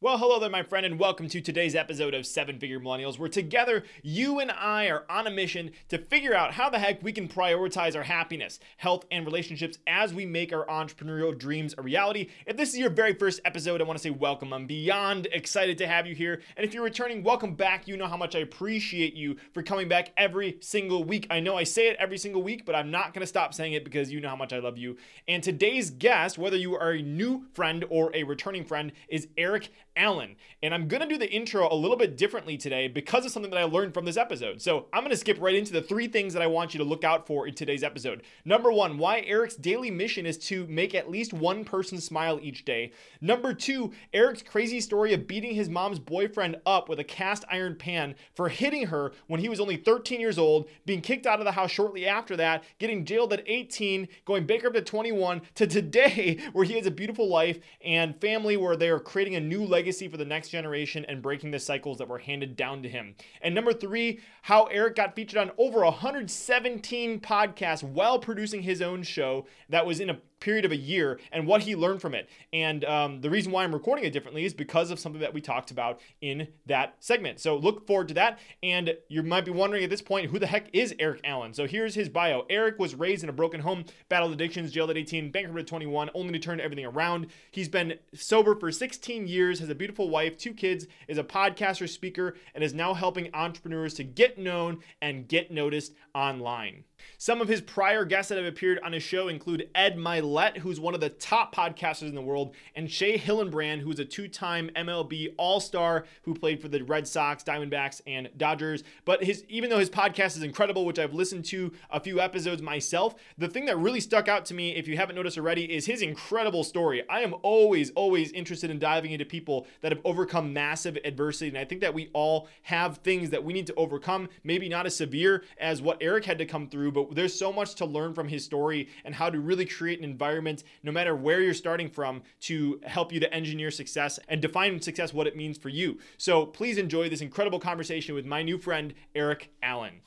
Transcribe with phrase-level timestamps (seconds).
[0.00, 3.28] Well, hello there, my friend, and welcome to today's episode of Seven Figure Millennials, where
[3.28, 7.10] together you and I are on a mission to figure out how the heck we
[7.10, 12.28] can prioritize our happiness, health, and relationships as we make our entrepreneurial dreams a reality.
[12.46, 14.52] If this is your very first episode, I want to say welcome.
[14.52, 16.42] I'm beyond excited to have you here.
[16.56, 17.88] And if you're returning, welcome back.
[17.88, 21.26] You know how much I appreciate you for coming back every single week.
[21.28, 23.72] I know I say it every single week, but I'm not going to stop saying
[23.72, 24.96] it because you know how much I love you.
[25.26, 29.70] And today's guest, whether you are a new friend or a returning friend, is Eric
[29.98, 30.36] Allen.
[30.62, 33.50] And I'm going to do the intro a little bit differently today because of something
[33.50, 34.62] that I learned from this episode.
[34.62, 36.84] So I'm going to skip right into the three things that I want you to
[36.84, 38.22] look out for in today's episode.
[38.44, 42.64] Number one, why Eric's daily mission is to make at least one person smile each
[42.64, 42.92] day.
[43.20, 47.74] Number two, Eric's crazy story of beating his mom's boyfriend up with a cast iron
[47.76, 51.44] pan for hitting her when he was only 13 years old, being kicked out of
[51.44, 56.38] the house shortly after that, getting jailed at 18, going bankrupt at 21, to today
[56.52, 59.87] where he has a beautiful life and family where they are creating a new legacy
[59.88, 63.14] legacy for the next generation and breaking the cycles that were handed down to him.
[63.40, 69.02] And number three, how Eric got featured on over 117 podcasts while producing his own
[69.02, 72.28] show that was in a period of a year and what he learned from it.
[72.52, 75.40] And um, the reason why I'm recording it differently is because of something that we
[75.40, 77.40] talked about in that segment.
[77.40, 78.38] So look forward to that.
[78.62, 81.54] And you might be wondering at this point, who the heck is Eric Allen?
[81.54, 84.96] So here's his bio Eric was raised in a broken home, battled addictions, jailed at
[84.96, 87.28] 18, bankrupt at 21, only to turn everything around.
[87.50, 91.88] He's been sober for 16 years, has a beautiful wife, two kids, is a podcaster,
[91.88, 96.84] speaker, and is now helping entrepreneurs to get known and get noticed online.
[97.16, 100.80] Some of his prior guests that have appeared on his show include Ed Mylett, who's
[100.80, 104.70] one of the top podcasters in the world, and Shea Hillenbrand, who's a two time
[104.76, 108.84] MLB All Star who played for the Red Sox, Diamondbacks, and Dodgers.
[109.04, 112.62] But his even though his podcast is incredible, which I've listened to a few episodes
[112.62, 115.86] myself, the thing that really stuck out to me, if you haven't noticed already, is
[115.86, 117.02] his incredible story.
[117.08, 121.48] I am always, always interested in diving into people that have overcome massive adversity.
[121.48, 124.86] And I think that we all have things that we need to overcome, maybe not
[124.86, 128.14] as severe as what Eric had to come through, but there's so much to learn
[128.14, 131.88] from his story and how to really create an environment, no matter where you're starting
[131.88, 135.98] from, to help you to engineer success and define success, what it means for you.
[136.16, 140.00] So please enjoy this incredible conversation with my new friend, Eric Allen.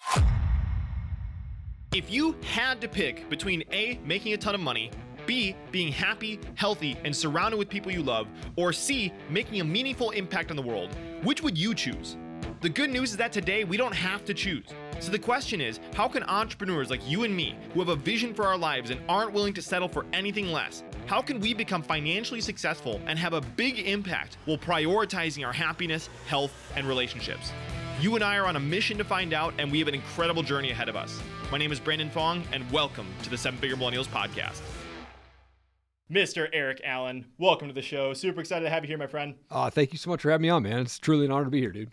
[1.94, 4.92] If you had to pick between A, making a ton of money,
[5.26, 10.12] B, being happy, healthy, and surrounded with people you love, or C, making a meaningful
[10.12, 12.18] impact on the world, which would you choose?
[12.62, 14.68] The good news is that today we don't have to choose.
[15.00, 18.36] So the question is how can entrepreneurs like you and me, who have a vision
[18.36, 21.82] for our lives and aren't willing to settle for anything less, how can we become
[21.82, 27.52] financially successful and have a big impact while prioritizing our happiness, health, and relationships?
[28.00, 30.44] You and I are on a mission to find out, and we have an incredible
[30.44, 31.20] journey ahead of us.
[31.52, 34.62] My name is Brandon Fong, and welcome to the Seven Figure Millennials Podcast.
[36.12, 36.48] Mr.
[36.54, 38.14] Eric Allen, welcome to the show.
[38.14, 39.34] Super excited to have you here, my friend.
[39.50, 40.78] Uh, thank you so much for having me on, man.
[40.82, 41.90] It's truly an honor to be here, dude.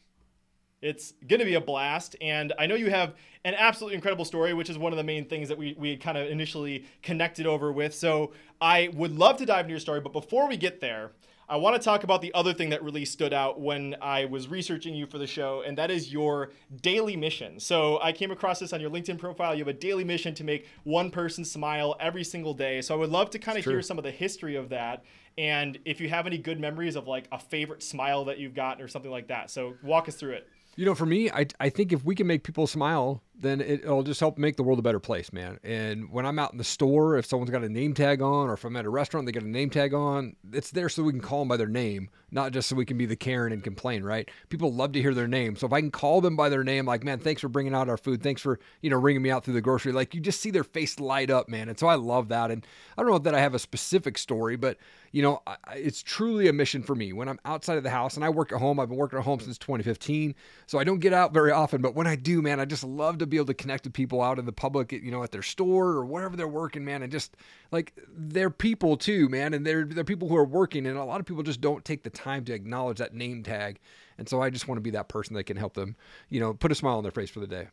[0.81, 2.17] It's going to be a blast.
[2.21, 5.25] And I know you have an absolutely incredible story, which is one of the main
[5.25, 7.95] things that we, we kind of initially connected over with.
[7.95, 10.01] So I would love to dive into your story.
[10.01, 11.13] But before we get there,
[11.51, 14.49] I want to talk about the other thing that really stood out when I was
[14.49, 16.51] researching you for the show, and that is your
[16.83, 17.59] daily mission.
[17.59, 19.55] So I came across this on your LinkedIn profile.
[19.55, 22.83] You have a daily mission to make one person smile every single day.
[22.83, 25.05] So I would love to kind of hear some of the history of that.
[25.39, 28.85] And if you have any good memories of like a favorite smile that you've gotten
[28.85, 29.51] or something like that.
[29.51, 30.49] So walk us through it.
[30.79, 33.87] You know, for me, I, I think if we can make people smile, then it,
[33.87, 35.59] will just help make the world a better place, man.
[35.63, 38.55] And when I'm out in the store, if someone's got a name tag on, or
[38.55, 41.13] if I'm at a restaurant, they got a name tag on, it's there so we
[41.13, 43.63] can call them by their name, not just so we can be the Karen and
[43.63, 44.29] complain, right?
[44.49, 45.55] People love to hear their name.
[45.55, 47.89] So if I can call them by their name, like, man, thanks for bringing out
[47.89, 48.23] our food.
[48.23, 49.93] Thanks for, you know, ringing me out through the grocery.
[49.93, 51.69] Like, you just see their face light up, man.
[51.69, 52.51] And so I love that.
[52.51, 52.67] And
[52.97, 54.79] I don't know that I have a specific story, but,
[55.13, 57.13] you know, I, it's truly a mission for me.
[57.13, 59.25] When I'm outside of the house and I work at home, I've been working at
[59.25, 60.35] home since 2015.
[60.67, 63.19] So I don't get out very often, but when I do, man, I just love
[63.19, 65.43] to be able to connect with people out in the public, you know, at their
[65.43, 67.03] store or wherever they're working, man.
[67.03, 67.37] And just
[67.71, 69.55] like they're people too, man.
[69.55, 70.87] And they're, they're people who are working.
[70.87, 73.79] And a lot of people just don't take the time to acknowledge that name tag.
[74.19, 75.97] And so I just want to be that person that can help them,
[76.29, 77.69] you know, put a smile on their face for the day.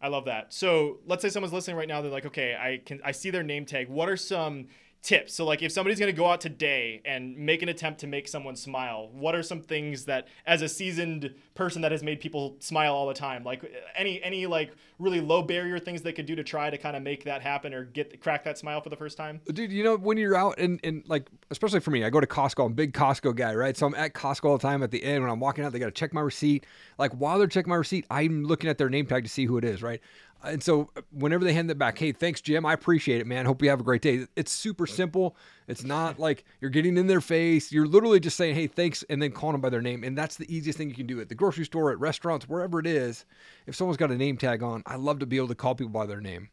[0.00, 0.52] I love that.
[0.52, 2.02] So let's say someone's listening right now.
[2.02, 3.88] They're like, okay, I can, I see their name tag.
[3.88, 4.66] What are some
[5.06, 5.32] tips.
[5.32, 8.26] So like if somebody's going to go out today and make an attempt to make
[8.26, 12.56] someone smile, what are some things that as a seasoned person that has made people
[12.58, 16.26] smile all the time, like uh, any any like really low barrier things they could
[16.26, 18.88] do to try to kind of make that happen or get crack that smile for
[18.88, 19.40] the first time?
[19.46, 22.26] Dude, you know when you're out and and like especially for me, I go to
[22.26, 22.66] Costco.
[22.66, 23.76] I'm a big Costco guy, right?
[23.76, 24.82] So I'm at Costco all the time.
[24.82, 26.66] At the end when I'm walking out, they got to check my receipt.
[26.98, 29.56] Like while they're checking my receipt, I'm looking at their name tag to see who
[29.56, 30.00] it is, right?
[30.44, 32.64] And so uh, whenever they hand it back, hey, thanks, Jim.
[32.64, 33.46] I appreciate it, man.
[33.46, 34.26] Hope you have a great day.
[34.36, 35.36] It's super simple.
[35.66, 37.72] It's not like you're getting in their face.
[37.72, 40.04] You're literally just saying, hey, thanks, and then calling them by their name.
[40.04, 42.78] And that's the easiest thing you can do at the grocery store, at restaurants, wherever
[42.78, 43.24] it is.
[43.66, 45.92] If someone's got a name tag on, I love to be able to call people
[45.92, 46.50] by their name.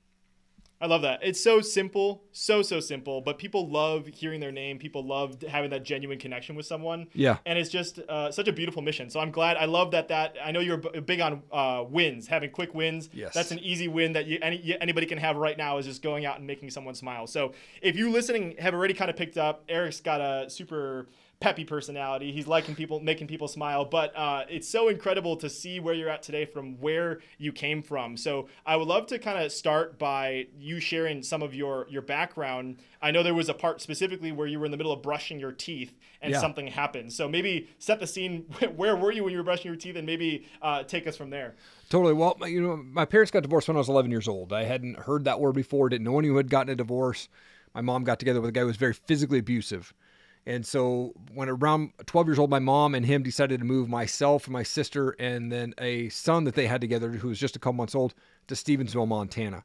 [0.83, 1.21] I love that.
[1.23, 4.77] It's so simple, so so simple, but people love hearing their name.
[4.77, 7.07] People love having that genuine connection with someone.
[7.13, 7.37] Yeah.
[7.45, 9.09] And it's just uh, such a beautiful mission.
[9.09, 9.55] So I'm glad.
[9.55, 10.09] I love that.
[10.09, 13.09] That I know you're big on uh, wins, having quick wins.
[13.13, 13.33] Yes.
[13.33, 16.25] That's an easy win that you, any, anybody can have right now is just going
[16.25, 17.27] out and making someone smile.
[17.27, 21.07] So if you listening have already kind of picked up, Eric's got a super
[21.43, 22.31] peppy personality.
[22.31, 23.83] He's liking people, making people smile.
[23.83, 27.83] But uh, it's so incredible to see where you're at today from where you came
[27.83, 28.15] from.
[28.15, 32.01] So I would love to kind of start by you sharing some of your your
[32.01, 32.77] background.
[33.01, 35.37] I know there was a part specifically where you were in the middle of brushing
[35.37, 36.39] your teeth and Yeah.
[36.39, 37.11] something happened.
[37.11, 38.43] So maybe set the scene.
[38.77, 41.29] Where were you when you were brushing your teeth, and maybe uh, take us from
[41.29, 41.55] there.
[41.89, 42.13] Totally.
[42.13, 44.53] Well, my- you know, my parents got divorced when I was 11 years old.
[44.53, 45.89] I hadn't heard that word before.
[45.89, 47.27] Didn't know anyone who had gotten a divorce.
[47.75, 49.93] My mom got together with a guy who was very physically abusive.
[50.45, 54.45] And so when around 12 years old, my mom and him decided to move myself
[54.45, 57.59] and my sister and then a son that they had together who was just a
[57.59, 58.13] couple months old
[58.47, 59.63] to Stevensville, Montana.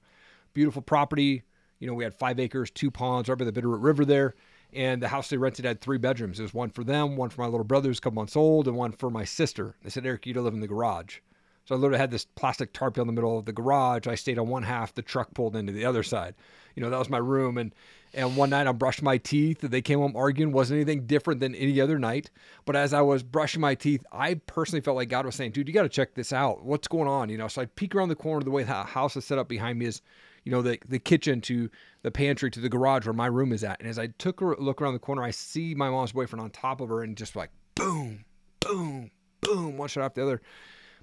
[0.54, 1.42] Beautiful property.
[1.80, 4.34] You know, we had five acres, two ponds right by the Bitterroot River there.
[4.72, 6.36] And the house they rented had three bedrooms.
[6.36, 8.68] There was one for them, one for my little brother who's a couple months old,
[8.68, 9.76] and one for my sister.
[9.82, 11.20] They said, Eric, you to live in the garage.
[11.68, 14.06] So I literally had this plastic tarp in the middle of the garage.
[14.06, 16.34] I stayed on one half, the truck pulled into the other side.
[16.74, 17.58] You know, that was my room.
[17.58, 17.74] And
[18.14, 19.60] and one night I brushed my teeth.
[19.60, 20.50] They came home arguing.
[20.50, 22.30] Wasn't anything different than any other night.
[22.64, 25.68] But as I was brushing my teeth, I personally felt like God was saying, dude,
[25.68, 26.64] you got to check this out.
[26.64, 27.28] What's going on?
[27.28, 28.42] You know, so I peek around the corner.
[28.42, 30.00] The way the house is set up behind me is,
[30.44, 31.68] you know, the, the kitchen to
[32.00, 33.78] the pantry to the garage where my room is at.
[33.78, 36.48] And as I took a look around the corner, I see my mom's boyfriend on
[36.48, 38.24] top of her and just like boom,
[38.60, 39.10] boom,
[39.42, 40.42] boom, one shot after the other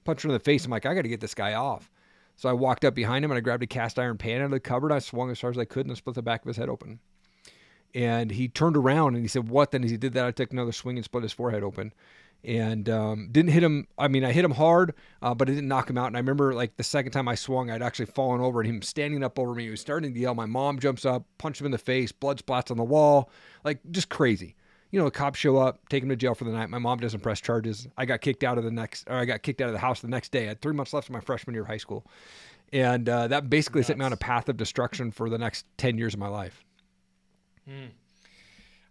[0.05, 0.63] punched her in the face.
[0.63, 1.91] I'm like, I got to get this guy off.
[2.37, 4.51] So I walked up behind him and I grabbed a cast iron pan out of
[4.51, 4.91] the cupboard.
[4.91, 6.69] I swung as far as I could and I split the back of his head
[6.69, 6.99] open.
[7.93, 9.71] And he turned around and he said, What?
[9.71, 11.93] Then as he did that, I took another swing and split his forehead open.
[12.43, 13.87] And um, didn't hit him.
[13.97, 16.07] I mean, I hit him hard, uh, but it didn't knock him out.
[16.07, 18.81] And I remember, like, the second time I swung, I'd actually fallen over and him
[18.83, 19.63] standing up over me.
[19.63, 20.35] He was starting to yell.
[20.35, 23.31] My mom jumps up, punched him in the face, blood splats on the wall.
[23.63, 24.55] Like, just crazy
[24.95, 26.69] you know, the cops show up, take him to jail for the night.
[26.69, 27.85] My mom doesn't press charges.
[27.97, 29.99] I got kicked out of the next, or I got kicked out of the house
[29.99, 30.45] the next day.
[30.45, 32.07] I had three months left of my freshman year of high school,
[32.71, 35.97] and uh, that basically set me on a path of destruction for the next ten
[35.97, 36.63] years of my life.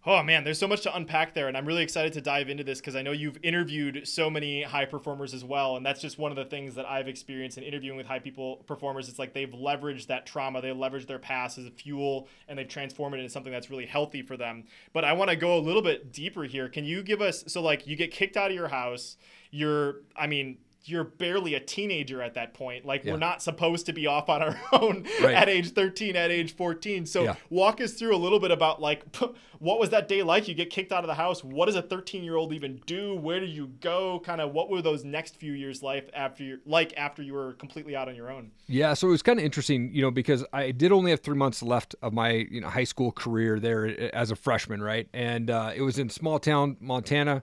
[0.06, 2.62] Oh man, there's so much to unpack there, and I'm really excited to dive into
[2.62, 6.18] this because I know you've interviewed so many high performers as well, and that's just
[6.18, 9.08] one of the things that I've experienced in interviewing with high people performers.
[9.08, 12.68] It's like they've leveraged that trauma, they've leveraged their past as a fuel, and they've
[12.68, 14.64] transformed it into something that's really healthy for them.
[14.92, 16.68] But I want to go a little bit deeper here.
[16.68, 19.16] Can you give us so like you get kicked out of your house?
[19.50, 20.58] You're, I mean.
[20.86, 22.84] You're barely a teenager at that point.
[22.84, 23.12] Like Yeah.
[23.12, 25.34] we're not supposed to be off on our own Right.
[25.34, 27.06] at age 13, at age 14.
[27.06, 27.34] So Yeah.
[27.50, 29.04] walk us through a little bit about like
[29.60, 31.80] what was that day like you get kicked out of the house what does a
[31.82, 35.36] 13 year old even do where do you go kind of what were those next
[35.36, 38.92] few years life after you like after you were completely out on your own Yeah,
[38.94, 41.62] so it was kind of interesting, you know, because I did only have three months
[41.62, 45.08] left of my you know high school career there as a freshman, right?
[45.14, 47.42] And uh, it was in small town Montana.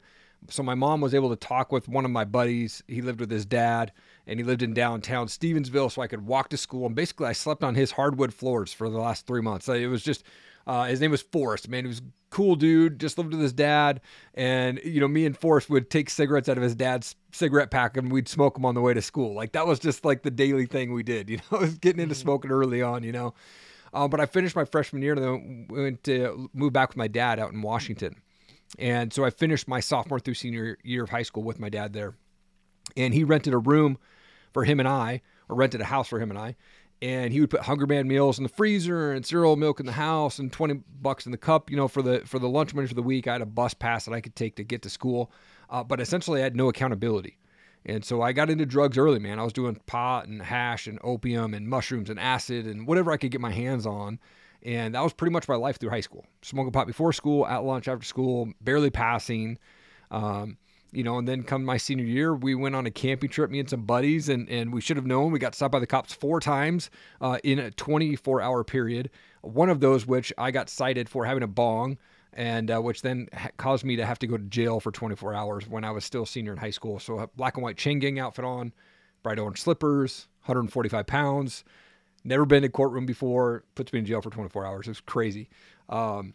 [0.49, 2.83] So my mom was able to talk with one of my buddies.
[2.87, 3.91] He lived with his dad,
[4.25, 6.85] and he lived in downtown Stevensville, so I could walk to school.
[6.85, 9.69] And basically, I slept on his hardwood floors for the last three months.
[9.69, 10.23] It was just
[10.67, 11.67] uh, his name was Forrest.
[11.69, 12.99] Man, he was a cool dude.
[12.99, 14.01] Just lived with his dad,
[14.33, 17.97] and you know, me and Forrest would take cigarettes out of his dad's cigarette pack,
[17.97, 19.33] and we'd smoke them on the way to school.
[19.33, 21.29] Like that was just like the daily thing we did.
[21.31, 23.03] You know, I was getting into smoking early on.
[23.03, 23.33] You know,
[23.93, 27.07] uh, but I finished my freshman year, and then went to move back with my
[27.07, 28.15] dad out in Washington.
[28.79, 31.93] And so I finished my sophomore through senior year of high school with my dad
[31.93, 32.15] there.
[32.95, 33.97] And he rented a room
[34.53, 36.55] for him and I, or rented a house for him and I.
[37.01, 40.37] And he would put Hungry-Man meals in the freezer and cereal milk in the house
[40.37, 42.93] and 20 bucks in the cup, you know, for the for the lunch money for
[42.93, 43.27] the week.
[43.27, 45.31] I had a bus pass that I could take to get to school.
[45.69, 47.37] Uh, but essentially I had no accountability.
[47.85, 49.39] And so I got into drugs early, man.
[49.39, 53.17] I was doing pot and hash and opium and mushrooms and acid and whatever I
[53.17, 54.19] could get my hands on.
[54.63, 56.25] And that was pretty much my life through high school.
[56.41, 59.57] Smoking pot before school, at lunch, after school, barely passing.
[60.11, 60.57] Um,
[60.91, 63.59] you know, and then come my senior year, we went on a camping trip, me
[63.59, 65.31] and some buddies, and, and we should have known.
[65.31, 66.89] We got stopped by the cops four times
[67.21, 69.09] uh, in a 24 hour period.
[69.41, 71.97] One of those, which I got cited for having a bong,
[72.33, 75.33] and uh, which then ha- caused me to have to go to jail for 24
[75.33, 76.99] hours when I was still senior in high school.
[76.99, 78.73] So, black and white chain gang outfit on,
[79.23, 81.63] bright orange slippers, 145 pounds.
[82.23, 83.63] Never been in a courtroom before.
[83.75, 84.87] Puts me in jail for 24 hours.
[84.87, 85.49] It was crazy.
[85.89, 86.33] Um,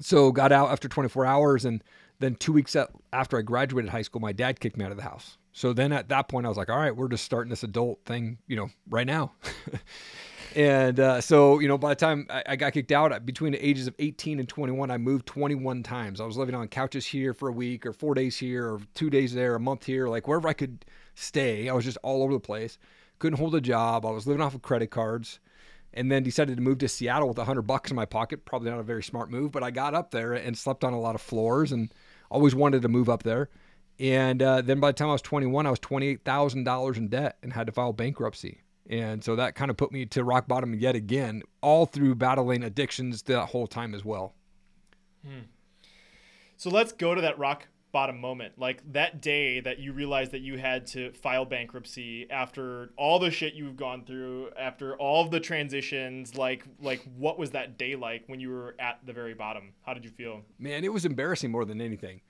[0.00, 1.82] so got out after 24 hours and
[2.18, 2.76] Then two weeks
[3.12, 5.38] after I graduated high school, my dad kicked me out of the house.
[5.52, 8.00] So then at that point, I was like, all right, we're just starting this adult
[8.06, 9.32] thing, you know, right now.
[10.56, 13.66] and uh, so, you know, by the time I, I, got kicked out between the
[13.66, 16.20] ages of 18 and 21, I moved 21 times.
[16.20, 19.10] I was living on couches here for a week or four days here or two
[19.10, 21.68] days there, a month here, like wherever I could stay.
[21.68, 22.78] I was just all over the place.
[23.22, 24.04] Couldn't hold a job.
[24.04, 25.38] I was living off of credit cards
[25.94, 28.44] and then decided to move to Seattle with a hundred bucks in my pocket.
[28.44, 30.98] Probably not a very smart move, but I got up there and slept on a
[30.98, 31.94] lot of floors and
[32.32, 33.48] always wanted to move up there.
[34.00, 37.52] And uh, then by the time I was 21, I was $28,000 in debt and
[37.52, 38.62] had to file bankruptcy.
[38.90, 42.64] And so that kind of put me to rock bottom yet again, all through battling
[42.64, 44.34] addictions that whole time as well.
[45.24, 45.42] Hmm.
[46.56, 50.40] So let's go to that rock bottom moment like that day that you realized that
[50.40, 55.38] you had to file bankruptcy after all the shit you've gone through after all the
[55.38, 59.74] transitions like like what was that day like when you were at the very bottom?
[59.82, 60.42] How did you feel?
[60.58, 62.22] Man it was embarrassing more than anything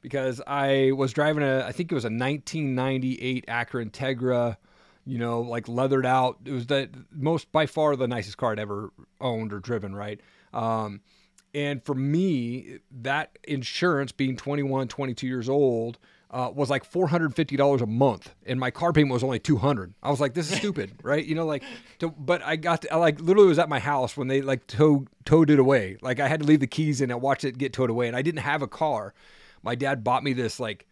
[0.00, 4.56] because i was driving a i think it was a 1998 acura integra
[5.04, 6.38] you know like leathered out.
[6.44, 10.20] It was the most by far the nicest car i'd ever owned or driven right?
[10.52, 11.00] Um,
[11.54, 15.98] and for me, that insurance being 21, 22 years old,
[16.30, 18.34] uh, was like $450 a month.
[18.46, 21.24] And my car payment was only 200 i was like this is stupid right?
[21.24, 21.62] You know like
[22.00, 24.66] to, but i got to, I like literally was at my house when they like
[24.66, 25.96] towed towed it away.
[26.02, 28.08] Like i had to leave the keys in and watch it get towed away.
[28.08, 29.14] And i didn't have a car.
[29.62, 30.86] My dad bought me this like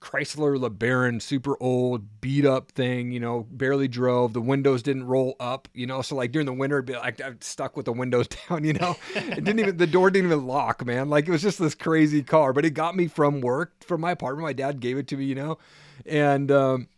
[0.00, 4.32] Chrysler LeBaron, super old, beat up thing, you know, barely drove.
[4.32, 6.00] The windows didn't roll up, you know.
[6.00, 8.96] So like during the winter, be like I'm stuck with the windows down, you know.
[9.14, 11.10] It didn't even the door didn't even lock, man.
[11.10, 14.12] Like it was just this crazy car, but it got me from work from my
[14.12, 14.46] apartment.
[14.46, 15.58] My dad gave it to me, you know,
[16.06, 16.88] and um,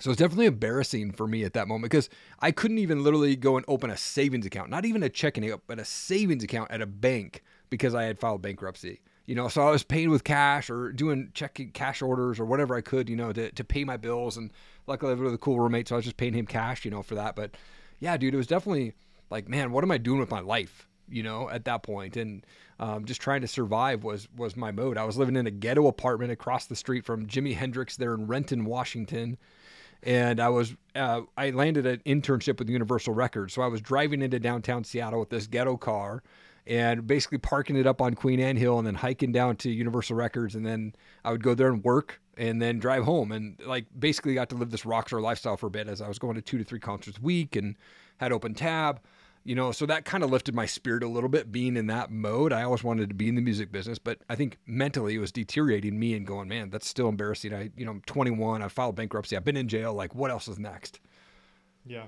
[0.00, 3.56] so it's definitely embarrassing for me at that moment because I couldn't even literally go
[3.56, 6.82] and open a savings account, not even a checking account, but a savings account at
[6.82, 9.00] a bank because I had filed bankruptcy
[9.32, 12.74] you know so i was paying with cash or doing checking cash orders or whatever
[12.74, 14.36] i could you know to, to pay my bills.
[14.36, 14.52] And
[14.86, 17.02] luckily i have a cool roommate so i was just paying him cash you know
[17.02, 17.34] for that.
[17.34, 17.56] But
[17.98, 18.92] yeah dude it was definitely
[19.30, 22.18] like man what am i doing with my life you know at that point?
[22.18, 22.44] And
[22.78, 24.98] um, just trying to survive was was my mode.
[24.98, 28.26] I was living in a ghetto apartment across the street from jimi hendrix there in
[28.26, 29.38] renton washington.
[30.02, 34.20] And I was uh, I landed an internship with Universal Records, so I was driving
[34.20, 36.22] into downtown Seattle with this ghetto car,
[36.66, 40.16] and basically parking it up on Queen Anne Hill and then hiking down to Universal
[40.16, 40.54] Records.
[40.54, 43.32] And then I would go there and work and then drive home.
[43.32, 46.18] And like basically got to live this rockstar lifestyle for a bit as I was
[46.18, 47.76] going to two to three concerts a week and
[48.18, 49.00] had open tab.
[49.44, 52.12] You know, so that kind of lifted my spirit a little bit being in that
[52.12, 52.52] mode.
[52.52, 55.32] I always wanted to be in the music business, but I think mentally it was
[55.32, 57.52] deteriorating me and going, man, that's still embarrassing.
[57.52, 59.94] I, you know, I'm 21, I filed bankruptcy, I've been in jail.
[59.94, 61.00] Like, what else is next?
[61.84, 62.04] Yeah.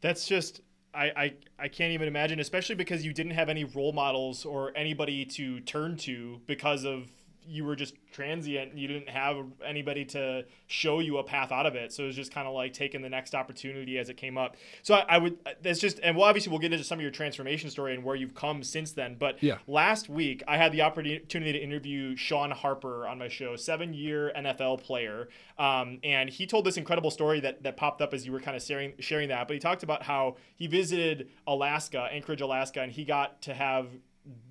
[0.00, 0.62] That's just
[0.94, 4.72] I, I, I can't even imagine, especially because you didn't have any role models or
[4.76, 7.08] anybody to turn to because of
[7.46, 11.66] you were just transient and you didn't have anybody to show you a path out
[11.66, 11.92] of it.
[11.92, 14.56] So it was just kind of like taking the next opportunity as it came up.
[14.82, 17.10] So I, I would, that's just, and well, obviously we'll get into some of your
[17.10, 19.16] transformation story and where you've come since then.
[19.18, 19.58] But yeah.
[19.66, 24.32] last week I had the opportunity to interview Sean Harper on my show, seven year
[24.36, 25.28] NFL player.
[25.58, 28.56] Um, and he told this incredible story that, that popped up as you were kind
[28.56, 29.48] of sharing, sharing that.
[29.48, 33.88] But he talked about how he visited Alaska, Anchorage, Alaska, and he got to have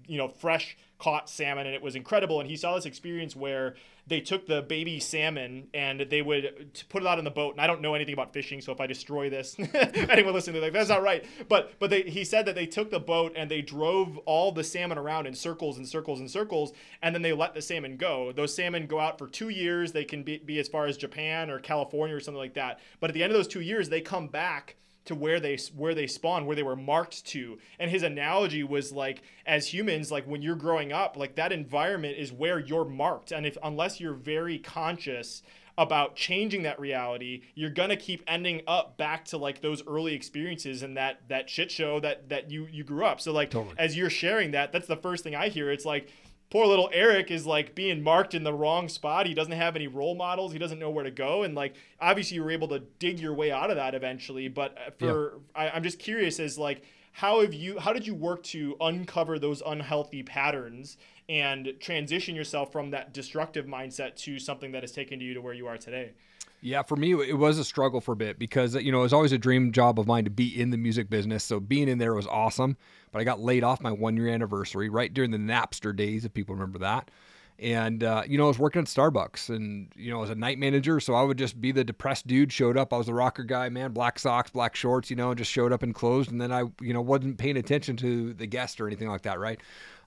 [0.08, 2.40] you know fresh caught salmon and it was incredible.
[2.40, 3.76] And he saw this experience where
[4.06, 7.54] they took the baby salmon and they would put it out in the boat.
[7.54, 10.74] And i don't know anything about fishing so if i destroy this anyone listening like
[10.74, 11.26] that's not right.
[11.50, 14.64] But but they, he said that they took the boat and they drove all the
[14.64, 18.32] salmon around in circles and circles and circles and then they let the salmon go.
[18.32, 19.92] Those salmon go out for two years.
[19.92, 22.80] They can be, be as far as japan or california or something like that.
[23.00, 25.96] But at the end of those two years they come back to where they where
[25.96, 27.58] they spawn where they were marked to.
[27.80, 32.18] And his analogy was like as humans like when you're growing up like that environment
[32.18, 33.32] is where you're marked.
[33.32, 35.42] And if unless you're very conscious
[35.78, 40.84] about changing that reality you're gonna keep ending up back to like those early experiences
[40.84, 43.20] and that that shit show that that you you grew up.
[43.20, 43.76] So like totally.
[43.78, 45.72] as you're sharing that that's the first thing i hear.
[45.72, 46.10] It's like
[46.52, 49.26] poor little Eric is like being marked in the wrong spot.
[49.26, 50.52] He doesn't have any role models.
[50.52, 51.44] He doesn't know where to go.
[51.44, 54.50] And like, obviously, you were able to dig your way out of that eventually.
[54.50, 55.40] But uh, for, yeah.
[55.56, 59.40] I, I'm just curious as like, how have you, how did you work to uncover
[59.40, 60.98] those unhealthy patterns
[61.32, 65.54] and transition yourself from that destructive mindset to something that has taken you to where
[65.54, 66.12] you are today?
[66.60, 69.14] Yeah, for me, it was a struggle for a bit because, you know, it was
[69.14, 71.44] always a dream job of mine to be in the music business.
[71.44, 72.76] So being in there was awesome.
[73.12, 76.34] But I got laid off my one year anniversary right during the Napster days, if
[76.34, 77.10] people remember that.
[77.60, 80.58] And, uh, you know, I was working at Starbucks and, you know, as a night
[80.58, 81.00] manager.
[81.00, 82.92] So I would just be the depressed dude, showed up.
[82.92, 85.84] I was the rocker guy, man, black socks, black shorts, you know, just showed up
[85.84, 86.32] and closed.
[86.32, 89.40] And then I, you know, wasn't paying attention to the guest or anything like that,
[89.40, 89.60] right?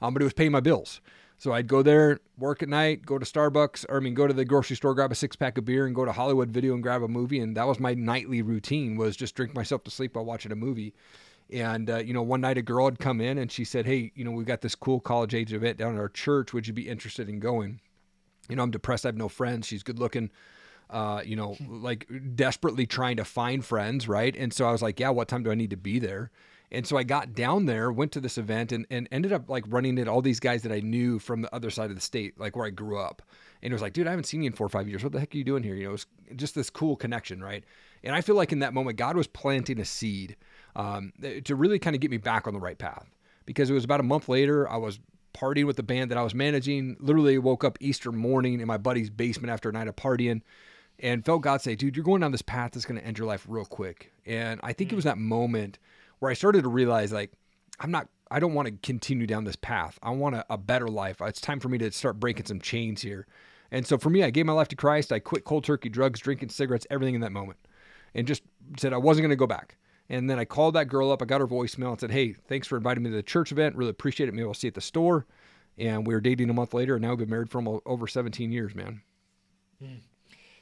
[0.05, 1.01] Um, but it was paying my bills.
[1.39, 4.35] So I'd go there, work at night, go to Starbucks, or I mean, go to
[4.35, 6.83] the grocery store, grab a six pack of beer, and go to Hollywood Video and
[6.83, 7.41] grab a movie.
[7.41, 10.57] And that was my nightly routine: was just drink myself to sleep while watching a
[10.57, 10.95] movie.
[11.51, 14.13] And uh, you know, one night a girl had come in and she said, "Hey,
[14.15, 16.53] you know, we got this cool college age event down at our church.
[16.53, 17.81] Would you be interested in going?"
[18.49, 19.07] You know, I'm depressed.
[19.07, 19.67] I have no friends.
[19.67, 20.31] She's good looking.
[20.91, 22.07] Uh, you know, like
[22.37, 24.37] desperately trying to find friends, right?
[24.37, 26.31] And so I was like, "Yeah, what time do I need to be there?"
[26.73, 29.65] And so I got down there, went to this event, and, and ended up like
[29.69, 32.39] running into all these guys that I knew from the other side of the state,
[32.39, 33.23] like where I grew up.
[33.63, 35.03] And it was like, dude, I haven't seen you in four or five years.
[35.03, 35.75] What the heck are you doing here?
[35.75, 36.07] You know, it was
[36.37, 37.65] just this cool connection, right?
[38.03, 40.37] And I feel like in that moment, God was planting a seed
[40.77, 41.13] um,
[41.45, 43.09] to really kind of get me back on the right path.
[43.47, 44.99] Because it was about a month later, I was
[45.35, 46.97] partying with the band that I was managing.
[47.01, 50.43] Literally woke up Easter morning in my buddy's basement after a night of partying
[51.01, 53.27] and felt God say, dude, you're going down this path that's going to end your
[53.27, 54.13] life real quick.
[54.27, 54.93] And I think mm.
[54.93, 55.79] it was that moment
[56.19, 57.33] where I started to realize like
[57.81, 59.99] I'm not I don't want to continue down this path.
[60.03, 61.21] I want a, a, better life.
[61.21, 63.27] It's time for me to start breaking some chains here.
[63.71, 65.13] And so for me, I gave my life to Christ.
[65.13, 67.59] I quit cold turkey, drugs, drinking, cigarettes, everything in that moment,
[68.15, 68.43] and just
[68.79, 69.77] said I wasn't going to go back.
[70.09, 71.23] And then I called that girl up.
[71.23, 73.77] I got her voicemail and said, "Hey, thanks for inviting me to the church event.
[73.77, 74.35] Really appreciate it.
[74.35, 75.27] Maybe I'll see you at the store."
[75.79, 78.53] And we were dating a month later, and now we've been married for over 17
[78.53, 79.03] years, man.
[79.83, 80.01] Mm.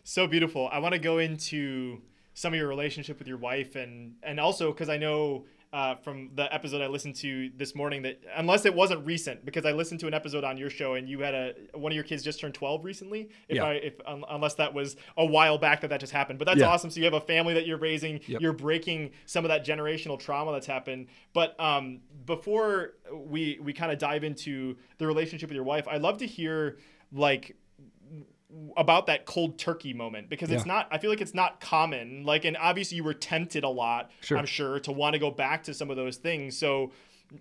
[0.05, 0.69] So beautiful.
[0.73, 2.01] I want to go into
[2.35, 6.29] some of your relationship with your wife and and also because I know uh, from
[6.35, 10.01] the episode I listened to this morning that unless it wasn't recent because I listened
[10.01, 12.41] to an episode on your show and you had a one of your kids just
[12.41, 13.65] turned 12 recently if yeah.
[13.65, 16.61] I if um, unless that was a while back that that just happened but that's
[16.61, 16.67] yeah.
[16.67, 18.43] awesome so you have a family that you're raising yep.
[18.43, 23.91] you're breaking some of that generational trauma that's happened but um, before we we kind
[23.91, 26.77] of dive into the relationship with your wife I'd love to hear
[27.13, 27.57] like
[28.77, 30.57] about that cold turkey moment because yeah.
[30.57, 33.69] it's not i feel like it's not common like and obviously you were tempted a
[33.69, 34.37] lot sure.
[34.37, 36.93] i'm sure to want to go back to some of those things so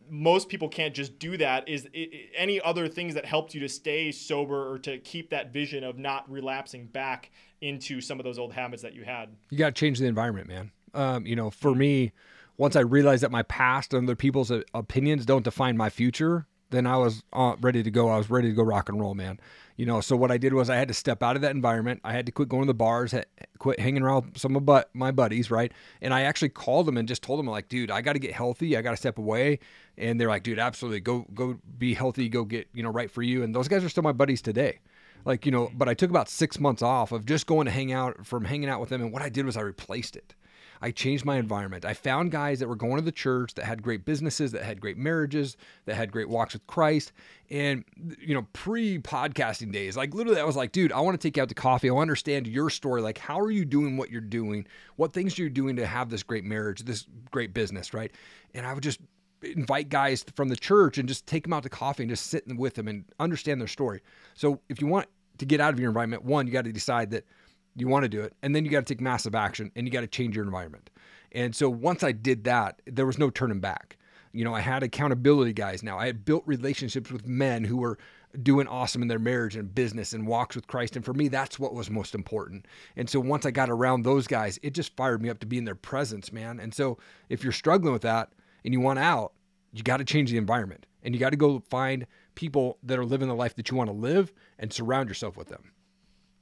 [0.09, 1.67] most people can't just do that.
[1.67, 5.51] Is it, any other things that helped you to stay sober or to keep that
[5.51, 9.29] vision of not relapsing back into some of those old habits that you had?
[9.49, 10.71] You got to change the environment man.
[10.93, 12.11] Um, you know for me
[12.57, 16.85] once i realized that my past and other people's opinions don't define my future then
[16.85, 18.09] i was uh, ready to go.
[18.09, 19.39] I was ready to go rock and roll man
[19.81, 22.01] you know, so what I did was I had to step out of that environment.
[22.03, 23.15] I had to quit going to the bars,
[23.57, 25.71] quit hanging around some of my buddies, right?
[26.03, 28.31] And I actually called them and just told them like, dude, I got to get
[28.31, 28.77] healthy.
[28.77, 29.57] I got to step away.
[29.97, 33.23] And they're like, dude, absolutely, go go be healthy, go get you know right for
[33.23, 33.41] you.
[33.41, 34.81] And those guys are still my buddies today.
[35.25, 37.91] Like you know, but I took about six months off of just going to hang
[37.91, 39.01] out from hanging out with them.
[39.01, 40.35] And what I did was I replaced it.
[40.81, 41.85] I changed my environment.
[41.85, 44.81] I found guys that were going to the church that had great businesses, that had
[44.81, 47.11] great marriages, that had great walks with Christ.
[47.49, 47.83] And,
[48.19, 51.37] you know, pre podcasting days, like literally, I was like, dude, I want to take
[51.37, 51.89] you out to coffee.
[51.89, 53.01] I want to understand your story.
[53.01, 54.65] Like, how are you doing what you're doing?
[54.95, 58.11] What things are you doing to have this great marriage, this great business, right?
[58.55, 58.99] And I would just
[59.43, 62.43] invite guys from the church and just take them out to coffee and just sit
[62.57, 64.01] with them and understand their story.
[64.33, 67.11] So if you want to get out of your environment, one, you got to decide
[67.11, 67.25] that
[67.75, 68.33] you want to do it.
[68.41, 70.89] And then you got to take massive action and you got to change your environment.
[71.31, 73.97] And so once I did that, there was no turning back.
[74.33, 75.97] You know, I had accountability guys now.
[75.97, 77.97] I had built relationships with men who were
[78.43, 80.95] doing awesome in their marriage and business and walks with Christ.
[80.95, 82.65] And for me, that's what was most important.
[82.95, 85.57] And so once I got around those guys, it just fired me up to be
[85.57, 86.59] in their presence, man.
[86.59, 86.97] And so
[87.29, 88.29] if you're struggling with that
[88.63, 89.33] and you want out,
[89.73, 92.05] you got to change the environment and you got to go find
[92.35, 95.49] people that are living the life that you want to live and surround yourself with
[95.49, 95.71] them.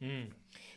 [0.01, 0.27] Mm.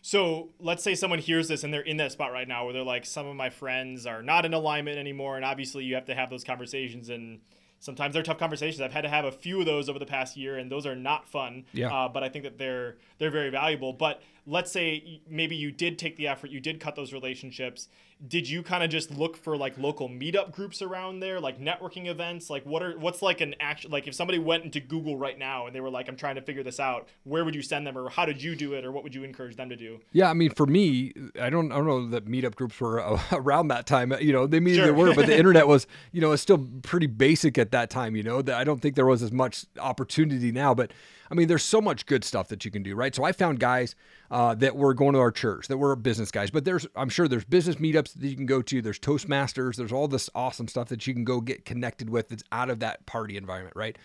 [0.03, 2.83] So let's say someone hears this and they're in that spot right now where they're
[2.83, 5.37] like, some of my friends are not in alignment anymore.
[5.37, 7.09] And obviously, you have to have those conversations.
[7.09, 7.41] And
[7.79, 8.81] sometimes they're tough conversations.
[8.81, 10.97] I've had to have a few of those over the past year, and those are
[10.97, 11.65] not fun.
[11.73, 11.93] Yeah.
[11.93, 13.93] Uh, but I think that they're they're very valuable.
[13.93, 17.89] But let's say maybe you did take the effort, you did cut those relationships,
[18.27, 22.07] did you kind of just look for like local meetup groups around there like networking
[22.07, 25.39] events like what are what's like an action like if somebody went into google right
[25.39, 27.87] now and they were like i'm trying to figure this out where would you send
[27.87, 29.99] them or how did you do it or what would you encourage them to do
[30.13, 33.69] yeah i mean for me i don't i don't know that meetup groups were around
[33.69, 34.87] that time you know they maybe sure.
[34.87, 38.15] they were but the internet was you know it's still pretty basic at that time
[38.15, 40.93] you know that i don't think there was as much opportunity now but
[41.33, 43.15] I mean, there's so much good stuff that you can do, right?
[43.15, 43.97] So I found guys
[44.33, 47.29] uh, that were going to our church that were business guys, but there's, I'm sure
[47.29, 48.81] there's business meetups that you can go to.
[48.81, 49.77] There's Toastmasters.
[49.77, 52.81] There's all this awesome stuff that you can go get connected with that's out of
[52.81, 53.99] that party environment, right?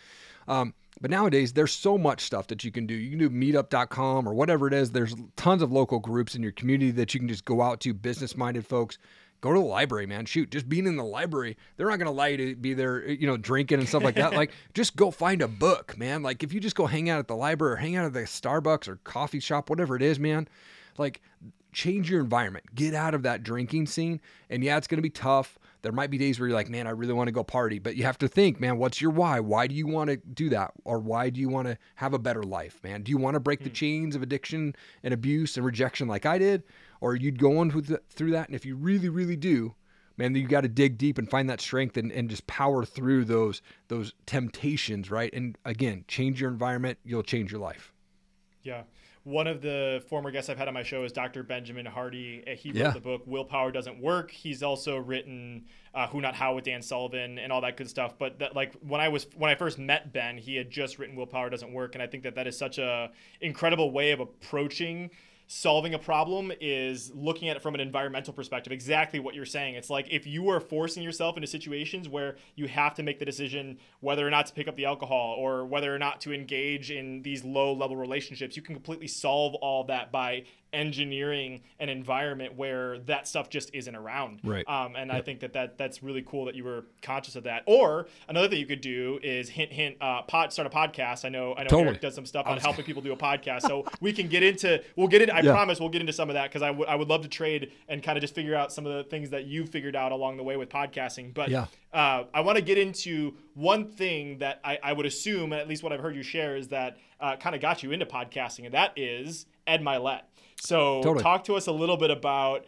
[0.49, 2.93] Um, but nowadays, there's so much stuff that you can do.
[2.93, 4.91] You can do meetup.com or whatever it is.
[4.91, 7.93] There's tons of local groups in your community that you can just go out to,
[7.93, 8.97] business minded folks.
[9.41, 10.25] Go to the library, man.
[10.25, 13.07] Shoot, just being in the library, they're not going to allow you to be there,
[13.07, 14.33] you know, drinking and stuff like that.
[14.35, 16.23] like, just go find a book, man.
[16.23, 18.21] Like, if you just go hang out at the library or hang out at the
[18.21, 20.47] Starbucks or coffee shop, whatever it is, man,
[20.97, 21.21] like,
[21.77, 22.65] change your environment.
[22.73, 24.19] Get out of that drinking scene.
[24.49, 25.59] And yeah, it's going to be tough.
[25.83, 27.95] There might be days where you're like, man, I really want to go party, but
[27.95, 29.39] you have to think, man, what's your why?
[29.39, 30.71] Why do you want to do that?
[30.85, 33.03] Or why do you want to have a better life, man?
[33.03, 33.75] Do you want to break the hmm.
[33.75, 36.63] chains of addiction and abuse and rejection like I did?
[37.01, 38.47] Or you going with through that?
[38.47, 39.75] And if you really, really do,
[40.17, 43.25] man, you got to dig deep and find that strength and, and just power through
[43.25, 45.33] those those temptations, right?
[45.33, 47.93] And again, change your environment, you'll change your life.
[48.63, 48.83] Yeah
[49.27, 51.43] one of the former guests I've had on my show is Dr.
[51.43, 52.45] Benjamin Hardy.
[52.47, 52.91] Uh, he wrote Yeah.
[52.91, 54.31] the book Willpower Doesn't Work.
[54.31, 58.17] He's also written uh, Who Not How with Dan Sullivan and all that good stuff.
[58.17, 61.17] But that, like when I was when I first met Ben, he had just written
[61.17, 65.09] Willpower Doesn't Work, and I think that that is such a incredible way of approaching
[65.47, 68.73] solving a problem is looking at it from an environmental perspective.
[68.73, 69.75] Exactly what you're saying.
[69.75, 73.25] It's like if you are forcing yourself into situations where you have to make the
[73.25, 76.91] decision whether or not to pick up the alcohol or whether or not to engage
[76.91, 82.55] in these low level relationships you can completely solve all that by engineering an environment
[82.55, 84.67] where that stuff just isn't around Right.
[84.67, 87.63] um, and I think that, that that's really cool that you were conscious of that.
[87.65, 91.25] Or another thing you could do is hint, hint, uh, pod, start a podcast.
[91.25, 91.89] I know, I know Totally.
[91.89, 93.61] Eric does some stuff on helping people do a podcast.
[93.63, 95.51] So we can get into, we'll get into, I Yeah.
[95.51, 97.71] promise we'll get into some of that because I would I would love to trade
[97.89, 100.37] and kind of just figure out some of the things that you figured out along
[100.37, 101.33] the way with podcasting.
[101.33, 101.65] But Yeah.
[101.93, 105.83] uh, I want to get into one thing that I, I would assume, at least
[105.83, 108.73] what I've heard you share, is that uh, kind of got you into podcasting, and
[108.73, 110.21] that is Ed Mylett.
[110.59, 111.23] So Totally.
[111.23, 112.65] talk to us a little bit about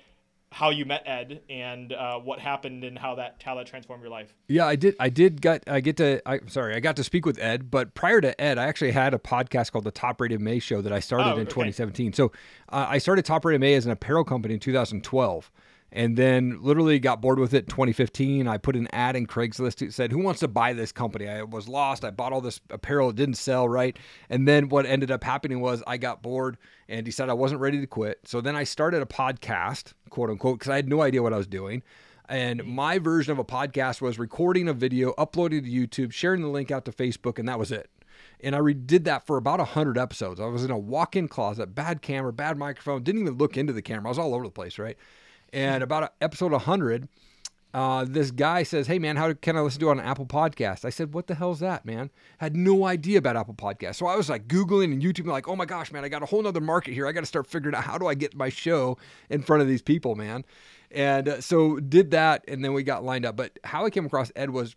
[0.51, 4.09] how you met Ed and uh, what happened and how that how that transformed your
[4.11, 4.33] life.
[4.47, 4.95] Yeah, I did.
[4.99, 5.63] I did get.
[5.67, 6.21] I get to.
[6.27, 7.69] I sorry, I got to speak with Ed.
[7.69, 10.81] But prior to Ed, I actually had a podcast called the Top Rated May Show
[10.81, 11.49] that I started Oh, in okay.
[11.51, 12.13] 2017.
[12.13, 12.31] So
[12.69, 15.51] uh, I started Top Rated May as an apparel company in 2012,
[15.91, 17.65] and then literally got bored with it.
[17.65, 20.91] in 2015, I put an ad in Craigslist that said, "Who wants to buy this
[20.91, 22.05] company?" I was lost.
[22.05, 23.09] I bought all this apparel.
[23.09, 23.97] It didn't sell right.
[24.29, 27.79] And then what ended up happening was I got bored and decided I wasn't ready
[27.79, 28.19] to quit.
[28.25, 31.37] So then I started a podcast, quote unquote, because I had no idea what I
[31.37, 31.83] was doing.
[32.29, 32.71] And mm-hmm.
[32.71, 36.69] my version of a podcast was recording a video, uploading to YouTube, sharing the link
[36.71, 37.89] out to Facebook, and that was it.
[38.41, 40.39] And I re- did that for about 100 episodes.
[40.39, 43.73] I was in a walk in closet, bad camera, bad microphone, didn't even look into
[43.73, 44.07] the camera.
[44.07, 44.97] I was all over the place, right?
[45.53, 47.07] And about episode 100,
[47.73, 50.85] uh, this guy says, Hey, man, how can I listen to it on Apple podcast?
[50.85, 52.09] I said, What the hell's that, man?
[52.39, 53.95] Had no idea about Apple Podcast.
[53.95, 56.25] So I was like Googling and YouTube, like, Oh my gosh, man, I got a
[56.25, 57.07] whole nother market here.
[57.07, 58.97] I got to start figuring out how do I get my show
[59.29, 60.45] in front of these people, man.
[60.91, 62.43] And uh, so did that.
[62.47, 63.35] And then we got lined up.
[63.35, 64.75] But how I came across Ed was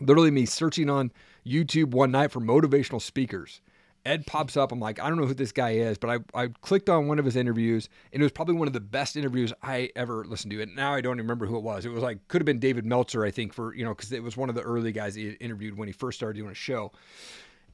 [0.00, 1.12] literally me searching on
[1.46, 3.62] YouTube one night for motivational speakers.
[4.06, 4.72] Ed pops up.
[4.72, 7.18] I'm like, I don't know who this guy is, but I, I clicked on one
[7.18, 10.52] of his interviews, and it was probably one of the best interviews I ever listened
[10.52, 10.62] to.
[10.62, 11.84] And now I don't remember who it was.
[11.84, 14.22] It was like could have been David Meltzer, I think, for you know, because it
[14.22, 16.92] was one of the early guys he interviewed when he first started doing a show.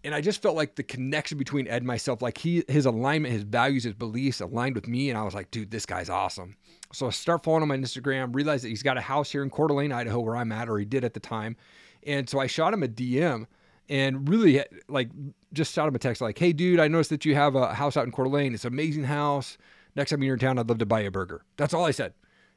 [0.04, 3.32] And I just felt like the connection between Ed and myself, like he, his alignment,
[3.32, 5.10] his values, his beliefs aligned with me.
[5.10, 6.56] And I was like, dude, this guy's awesome.
[6.92, 9.50] So I start following him on Instagram, realize that he's got a house here in
[9.50, 11.56] Coeur d'Alene, Idaho, where I'm at, or he did at the time.
[12.06, 13.46] And so I shot him a DM
[13.88, 15.10] and really like
[15.52, 17.96] just shot him a text like, hey, dude, I noticed that you have a house
[17.96, 18.54] out in Coeur d'Alene.
[18.54, 19.58] It's an amazing house.
[19.94, 21.42] Next time you're in town, I'd love to buy you a burger.
[21.56, 22.12] That's all I said.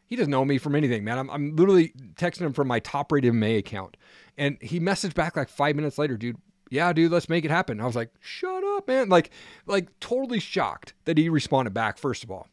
[0.06, 1.20] He doesn't know me from anything, man.
[1.20, 3.96] I'm, I'm literally texting him from my top rated May account.
[4.38, 6.38] And he messaged back like five minutes later, dude.
[6.72, 7.80] Yeah, dude, let's make it happen.
[7.80, 9.10] I was like, shut up, man.
[9.10, 9.32] Like,
[9.66, 12.48] like totally shocked that he responded back, first of all.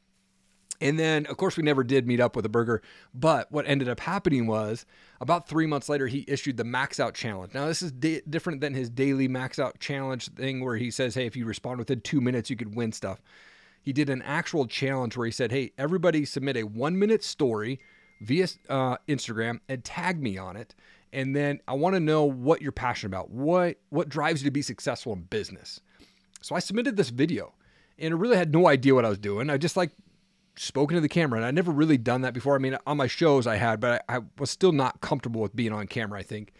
[0.80, 2.82] And then, of course, we never did meet up with a burger.
[3.14, 4.84] But what ended up happening was
[5.20, 7.54] about three months later, he issued the Max Out Challenge.
[7.54, 11.26] Now, this is different than his daily Max Out Challenge thing where he says, hey,
[11.26, 13.20] if you respond within two minutes, you could win stuff.
[13.82, 17.80] He did an actual challenge where he said, hey, everybody submit a one minute story
[18.20, 20.74] via uh, Instagram and tag me on it.
[21.12, 23.30] And then I want to know what you're passionate about.
[23.30, 25.80] What what drives you to be successful in business?
[26.42, 27.54] So I submitted this video
[27.98, 29.48] and I really had no idea what I was doing.
[29.48, 29.92] I just like
[30.57, 32.55] spoken to the camera and I'd never really done that before.
[32.55, 35.55] I mean, on my shows I had, but I, I was still not comfortable with
[35.55, 36.53] being on camera, I think.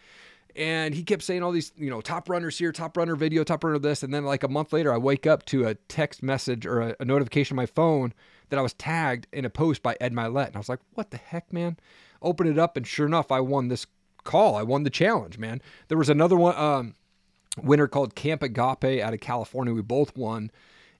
[0.55, 3.63] And he kept saying all these, you know, top runners here, top runner video, top
[3.63, 4.01] runner this.
[4.01, 6.95] And then like a month later, I wake up to a text message or a,
[6.99, 8.13] a notification on my phone
[8.49, 10.47] that I was tagged in a post by Ed Mylett.
[10.47, 11.77] And I was like, what the heck, man?
[12.23, 12.75] Open it up.
[12.75, 13.85] And sure enough, I won this
[14.23, 14.55] call.
[14.55, 15.61] I won the challenge, man.
[15.89, 16.95] There was another one, um,
[17.61, 19.73] winner called Camp Agape out of California.
[19.73, 20.51] We both won,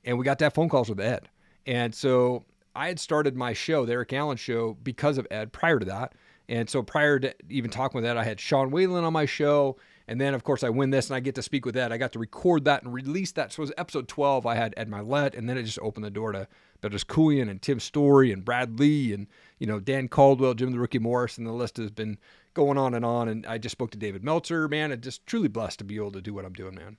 [0.05, 1.29] and we got to have phone calls with Ed.
[1.65, 2.45] And so
[2.77, 6.13] I had started my show, the Eric Allen Show, because of Ed prior to that.
[6.47, 9.77] And so prior to even talking with Ed, I had Sean Whalen on my show,
[10.07, 11.91] And then, of course, I win this and I get to speak with Ed.
[11.91, 13.51] I got to record that and release that.
[13.51, 14.45] So it was episode 12.
[14.45, 16.47] I had Ed Mylett, and then it just opened the door to
[16.79, 19.27] Betters Koulian and Tim Storey and Brad Lea and,
[19.59, 22.17] you know, Dan Caldwell, Jim the Rookie Morris, and the list has been
[22.53, 23.27] going on and on.
[23.27, 26.11] And I just spoke to David Meltzer, man, and just truly blessed to be able
[26.11, 26.97] to do what I'm doing, man.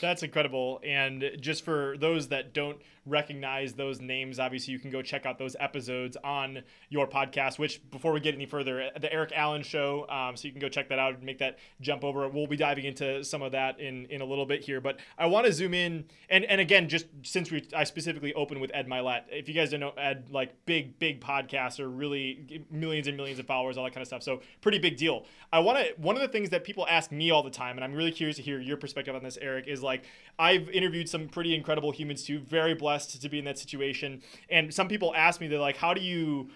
[0.00, 0.80] That's incredible.
[0.84, 5.38] And just for those that don't recognize those names, obviously you can go check out
[5.38, 7.58] those episodes on your podcast.
[7.58, 10.06] Which, before we get any further, the Eric Allen Show.
[10.08, 12.28] Um, so you can go check that out and make that jump over.
[12.28, 14.80] We'll be diving into some of that in in a little bit here.
[14.80, 18.60] But I want to zoom in and and again, just since we I specifically opened
[18.60, 19.22] with Ed Mylett.
[19.30, 23.46] If you guys don't know Ed, like big big podcaster, really millions and millions of
[23.46, 24.22] followers, all that kind of stuff.
[24.22, 25.26] So pretty big deal.
[25.52, 25.94] I want to.
[26.00, 28.36] One of the things that people ask me all the time, and I'm really curious
[28.36, 30.04] to hear your perspective on this, Eric, is like
[30.38, 32.40] I've interviewed some pretty incredible humans too.
[32.40, 34.22] Very blessed to be in that situation.
[34.50, 36.50] And some people ask me, they're like, how do you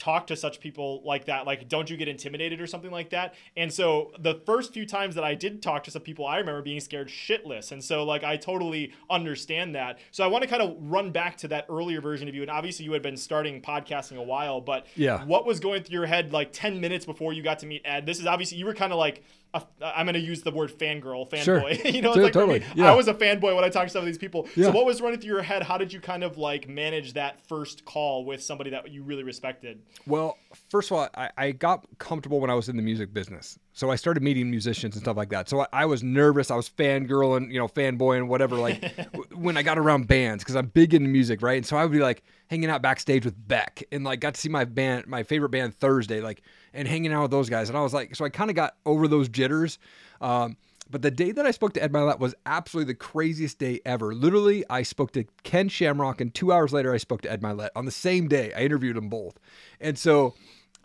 [0.00, 1.46] talk to such people like that?
[1.46, 3.34] Like don't you get intimidated or something like that?
[3.56, 6.62] And so the first few times that i did talk to some people i remember
[6.62, 7.70] being scared shitless.
[7.70, 9.98] And so like i totally understand that.
[10.10, 12.40] So i want to kind of run back to that earlier version of you.
[12.40, 15.22] And obviously you had been starting podcasting a while but yeah.
[15.26, 18.06] what was going through your head like 10 minutes before you got to meet ed?
[18.06, 20.70] This is obviously you were kind of like i am going to use the word
[20.70, 21.42] fangirl, fanboy.
[21.42, 21.70] Sure.
[21.90, 22.62] you know, it's like totally.
[22.74, 22.92] Yeah.
[22.92, 24.48] I was a fanboy when I talked to some of these people.
[24.54, 24.66] Yeah.
[24.66, 25.62] So what was running through your head?
[25.62, 29.24] How did you kind of like manage that first call with somebody that you really
[29.24, 29.82] respected?
[30.06, 33.58] Well, first of all, I, I got comfortable when I was in the music business.
[33.72, 35.48] So I started meeting musicians and stuff like that.
[35.48, 36.50] So I, I was nervous.
[36.50, 38.56] I was fangirling, you know, fanboy and whatever.
[38.56, 38.92] Like
[39.34, 41.58] when I got around bands, because I'm big into music, right?
[41.58, 44.40] And so I would be like hanging out backstage with Beck, and like got to
[44.40, 46.42] see my band, my favorite band Thursday, like
[46.74, 47.68] and hanging out with those guys.
[47.68, 49.78] And I was like, so I kind of got over those jitters.
[50.20, 50.56] Um,
[50.90, 54.12] but the day that I spoke to Ed Mylett was absolutely the craziest day ever.
[54.12, 57.70] Literally, I spoke to Ken Shamrock, and two hours later, I spoke to Ed Mylett
[57.76, 58.52] on the same day.
[58.52, 59.38] I interviewed them both,
[59.80, 60.34] and so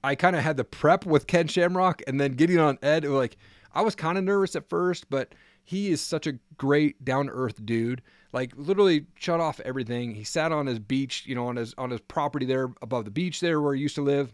[0.05, 3.05] I kind of had the prep with Ken Shamrock, and then getting on Ed.
[3.05, 3.37] like
[3.73, 7.31] I was kind of nervous at first, but he is such a great down to
[7.31, 8.03] earth dude.
[8.31, 10.13] Like literally shut off everything.
[10.13, 13.11] He sat on his beach, you know, on his on his property there above the
[13.11, 14.31] beach there where he used to live,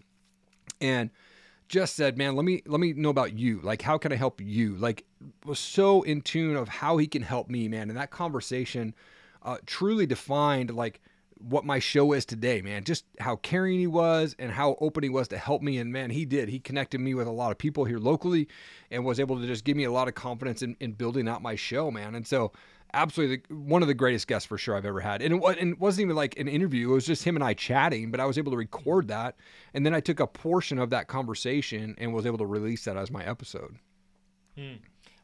[0.82, 1.10] and
[1.70, 3.62] just said, "Man, let me let me know about you.
[3.64, 5.06] Like, how can I help you?" Like,
[5.46, 7.90] was so in tune of how he can help me, man.
[7.90, 8.94] And that conversation
[9.44, 11.00] uh, truly defined like
[11.44, 12.84] what my show is today, man.
[12.84, 15.78] Just how caring he was and how open he was to help me.
[15.78, 16.50] And man, he did.
[16.50, 18.48] He connected me with a lot of people here locally
[18.90, 21.42] and was able to just give me a lot of confidence in, in building out
[21.42, 22.16] my show, man.
[22.16, 22.52] And so
[22.94, 25.22] absolutely the, one of the greatest guests for sure I've ever had.
[25.22, 27.54] And it, and it wasn't even like an interview; it was just him and I
[27.54, 28.12] chatting.
[28.12, 29.36] But I was able to record that,
[29.74, 32.98] and then I took a portion of that conversation and was able to release that
[32.98, 33.78] as my episode.
[34.58, 34.76] Hmm.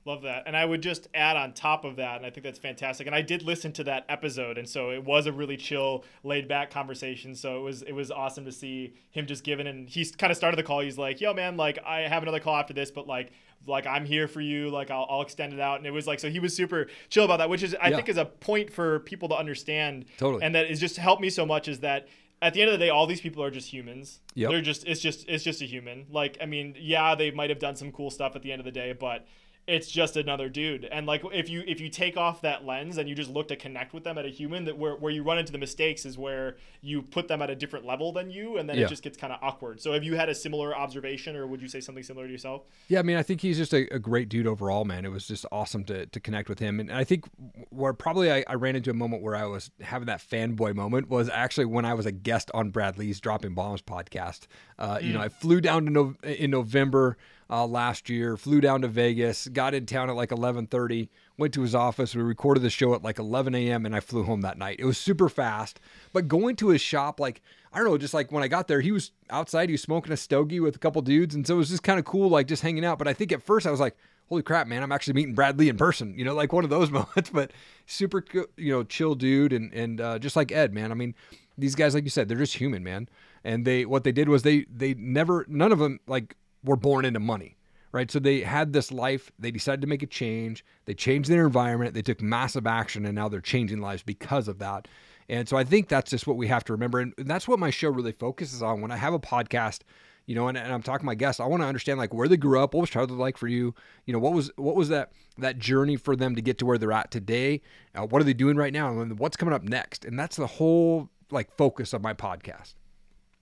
[0.08, 0.44] Love that.
[0.46, 3.08] And I would just add on top of that, and I think that's fantastic.
[3.08, 6.48] And I did listen to that episode, and so it was a really chill, laid
[6.48, 7.36] back conversation.
[7.36, 10.38] So it was it was awesome to see him just giving and he kind of
[10.38, 10.80] started the call.
[10.80, 13.32] He's like, yo man, like I have another call after this, but like
[13.68, 15.80] like I'm here for you, like I'll, I'll extend it out.
[15.80, 17.98] And it was like so he was super chill about that, which is I yeah.
[17.98, 20.06] think is a point for people to understand.
[20.18, 20.42] Totally.
[20.42, 22.08] And that is just helped me so much is that
[22.42, 24.22] at the end of the day, all these people are just humans.
[24.36, 24.52] Yep.
[24.52, 26.06] They're just it's just it's just a human.
[26.10, 28.66] Like I mean, yeah, they might have done some cool stuff at the end of
[28.66, 29.28] the day, but
[29.68, 33.10] it's just another dude and like if you if you take off that lens and
[33.10, 35.38] you just look to connect with them at a human that where, where you run
[35.38, 38.70] into the mistakes is where you put them at a different level than you and
[38.70, 38.86] then yeah.
[38.86, 41.62] it just gets kind of awkward so have you had a similar observation or would
[41.62, 44.00] you say something similar to yourself yeah i mean i think he's just a, a
[44.00, 47.04] great dude overall man it was just awesome to, to connect with him and i
[47.04, 47.26] think
[47.70, 51.10] where probably I, I ran into a moment where i was having that fanboy moment
[51.10, 54.48] was actually when i was a guest on brad lea's dropping bombs podcast
[54.80, 55.04] uh, mm.
[55.04, 55.26] you know mm.
[55.26, 57.18] i flew down to no- in november
[57.50, 58.38] uh, last year.
[58.38, 62.16] Flew down to Vegas, got in town at like 11:30, went to his office.
[62.16, 63.86] We recorded the show at like 11 a.m.
[63.86, 64.78] and I flew home that night.
[64.80, 65.80] It was super fast,
[66.14, 67.42] but going to his shop, like
[67.74, 69.70] I don't know, just like when I got there, he was outside.
[69.70, 72.00] He was smoking a stogie with a couple dudes, and so it was just kind
[72.00, 72.98] of cool, like just hanging out.
[72.98, 73.96] But I think at first I was like,
[74.30, 74.84] "Holy crap, man!
[74.84, 77.30] I'm actually meeting Brad Lea in person." You know, like one of those moments.
[77.30, 77.52] But
[77.86, 78.24] super,
[78.56, 80.92] you know, chill dude, and and uh, just like Ed, man.
[80.92, 81.14] I mean,
[81.58, 83.10] these guys, like you said, they're just human, man.
[83.44, 87.06] And they what they did was they they never none of them like were born
[87.06, 87.58] into money
[87.92, 88.12] right?
[88.12, 91.94] So they had this life, they decided to make a change, they changed their environment,
[91.94, 94.88] they took massive action, and now they're changing lives because of that.
[95.30, 97.00] And so I think that's just what we have to remember.
[97.00, 98.82] And that's what my show really focuses on.
[98.82, 99.82] When I have a podcast,
[100.26, 102.28] you know, and, and I'm talking to my guests, I want to understand like where
[102.28, 103.74] they grew up, what was childhood like for you,
[104.06, 106.78] you know, what was what was that that journey for them to get to where
[106.78, 107.62] they're at today,
[107.96, 110.48] uh, what are they doing right now, and what's coming up next, and that's the
[110.48, 112.76] whole like focus of my podcast.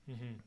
[0.10, 0.39] Mm-hmm.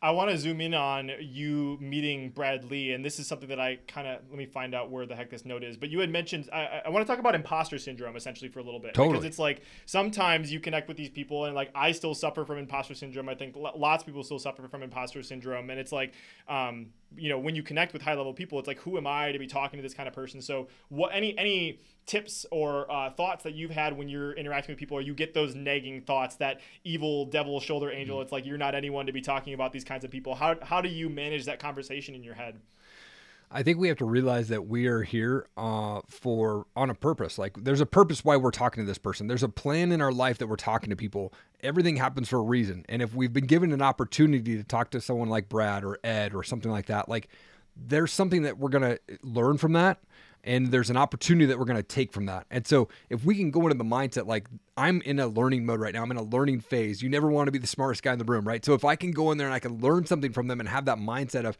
[0.00, 3.58] I want to zoom in on you meeting Brad Lea, and this is something that
[3.58, 5.76] I kind of let me find out where the heck this note is.
[5.76, 8.62] But you had mentioned I, I want to talk about imposter syndrome essentially for a
[8.62, 9.14] little bit totally.
[9.14, 12.58] because it's like sometimes you connect with these people, and like I still suffer from
[12.58, 13.28] imposter syndrome.
[13.28, 16.14] I think lots of people still suffer from imposter syndrome, and it's like.
[16.48, 19.32] Um, you know when you connect with high level people it's like who am i
[19.32, 20.40] to be talking to this kind of person?
[20.40, 24.78] So what any any tips or uh, thoughts that you've had when you're interacting with
[24.78, 28.22] people or you get those nagging thoughts that evil devil shoulder angel mm-hmm.
[28.22, 30.34] it's like you're not anyone to be talking about these kinds of people.
[30.34, 32.60] How, how do you manage that conversation in your head
[33.50, 37.38] I think we have to realize that we are here uh, for on a purpose.
[37.38, 39.26] Like there's a purpose why we're talking to this person.
[39.26, 41.32] There's a plan in our life that we're talking to people.
[41.62, 42.84] Everything happens for a reason.
[42.88, 46.34] And if we've been given an opportunity to talk to someone like Brad or Ed
[46.34, 47.28] or something like that, like
[47.74, 49.98] there's something that we're gonna learn from that.
[50.44, 52.46] And there's an opportunity that we're to take from that.
[52.50, 55.80] And so, if we can go into the mindset like I'm in a learning mode
[55.80, 57.02] right now, I'm in a learning phase.
[57.02, 58.64] You never want to be the smartest guy in the room, right?
[58.64, 60.68] So, if I can go in there and I can learn something from them and
[60.68, 61.58] have that mindset of,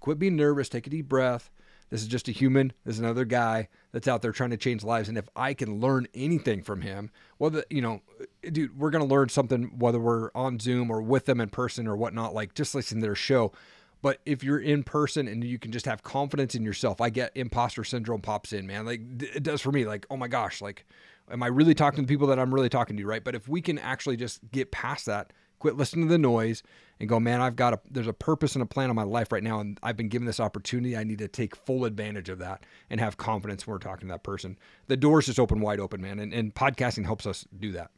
[0.00, 0.68] Quit being nervous.
[0.68, 1.50] Take a deep breath.
[1.90, 2.72] This is just a human.
[2.84, 5.08] This is another guy that's out there trying to change lives.
[5.08, 8.02] And if I can learn anything from him, well, you know,
[8.42, 11.86] dude, we're going to learn something whether we're on Zoom or with them in person
[11.86, 13.52] or whatnot, like just listen to their show.
[14.02, 17.32] But if you're in person and you can just have confidence in yourself, I get
[17.34, 18.84] imposter syndrome pops in, man.
[18.84, 19.86] Like it does for me.
[19.86, 20.84] Like, oh my gosh, like,
[21.30, 23.24] am I really talking to people that I'm really talking to, right?
[23.24, 26.62] But if we can actually just get past that quit listening to the noise
[27.00, 29.32] and go, man, I've got a there's a purpose and a plan on my life
[29.32, 30.96] right now, and I've been given this opportunity.
[30.96, 34.14] I need to take full advantage of that and have confidence when we're talking to
[34.14, 34.56] that person.
[34.86, 37.90] The door's just open wide open, man, and, and podcasting helps us do that.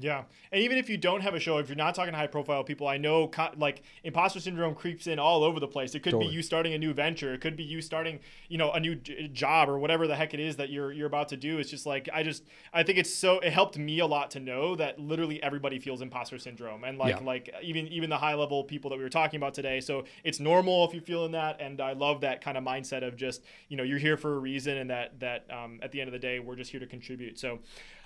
[0.00, 2.26] Yeah, and even if you don't have a show, if you're not talking to high
[2.26, 5.94] profile people, I know co- like imposter syndrome creeps in all over the place.
[5.94, 6.30] It could totally.
[6.30, 7.32] be you starting a new venture.
[7.32, 10.34] It could be you starting, you know, a new j- job or whatever the heck
[10.34, 11.58] it is that you're you're about to do.
[11.58, 14.40] It's just like I just I think it's so it helped me a lot to
[14.40, 17.24] know that literally everybody feels imposter syndrome and like yeah.
[17.24, 19.78] like even even the high level people that we were talking about today.
[19.78, 23.14] So it's normal if you're feeling that, and I love that kind of mindset of
[23.14, 26.08] just you know you're here for a reason, and that that um, at the end
[26.08, 27.38] of the day we're just here to contribute.
[27.38, 27.60] So.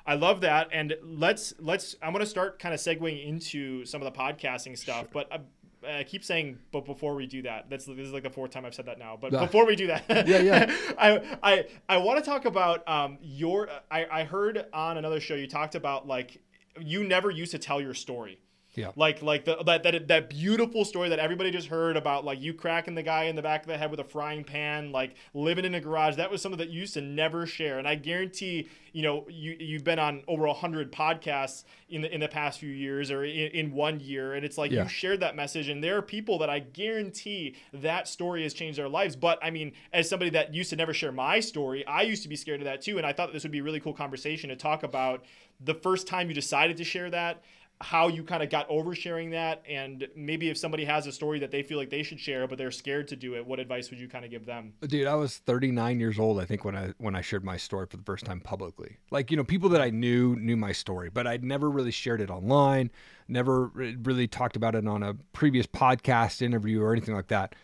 [0.09, 1.78] I love that, and let's let's.
[2.03, 5.09] I'm going to start kind of segueing into some of the podcasting stuff, sure.
[5.12, 5.33] but.
[5.33, 5.41] I,
[5.87, 8.64] I keep saying, but before we do that, that's this is like the fourth time
[8.64, 9.17] I've said that now.
[9.19, 13.17] But before we do that, yeah, yeah, I I I want to talk about um
[13.23, 13.69] your.
[13.88, 16.43] I I heard on another show you talked about like
[16.81, 18.41] you never used to tell your story.
[18.79, 18.93] Yeah.
[18.97, 22.55] Like like the that that that beautiful story that everybody just heard about like you
[22.55, 25.64] cracking the guy in the back of the head with a frying pan, like living
[25.64, 26.17] in a garage.
[26.17, 27.79] That was something that you used to never share.
[27.79, 32.14] And I guarantee, you know, you you've been on over a hundred podcasts in the
[32.14, 34.85] in the past few years or in, in one year, and it's like yeah.
[34.85, 35.69] you shared that message.
[35.69, 39.17] And there are people that I guarantee that story has changed their lives.
[39.17, 42.29] But I mean, as somebody that used to never share my story, I used to
[42.29, 42.97] be scared of that too.
[42.99, 45.25] And I thought this would be a really cool conversation to talk about
[45.61, 47.43] the first time you decided to share that
[47.81, 51.38] how you kind of got over sharing that and maybe if somebody has a story
[51.38, 53.91] that they feel like they should share but they're scared to do it what advice
[53.91, 54.73] would you kind of give them?
[54.87, 57.87] Dude i was 39 years old i think when i when i shared my story
[57.87, 58.97] for the first time publicly.
[59.11, 62.21] Like you know people that i knew knew my story but i'd never really shared
[62.21, 62.91] it online
[63.29, 67.55] never really talked about it on a previous podcast interview or anything like that.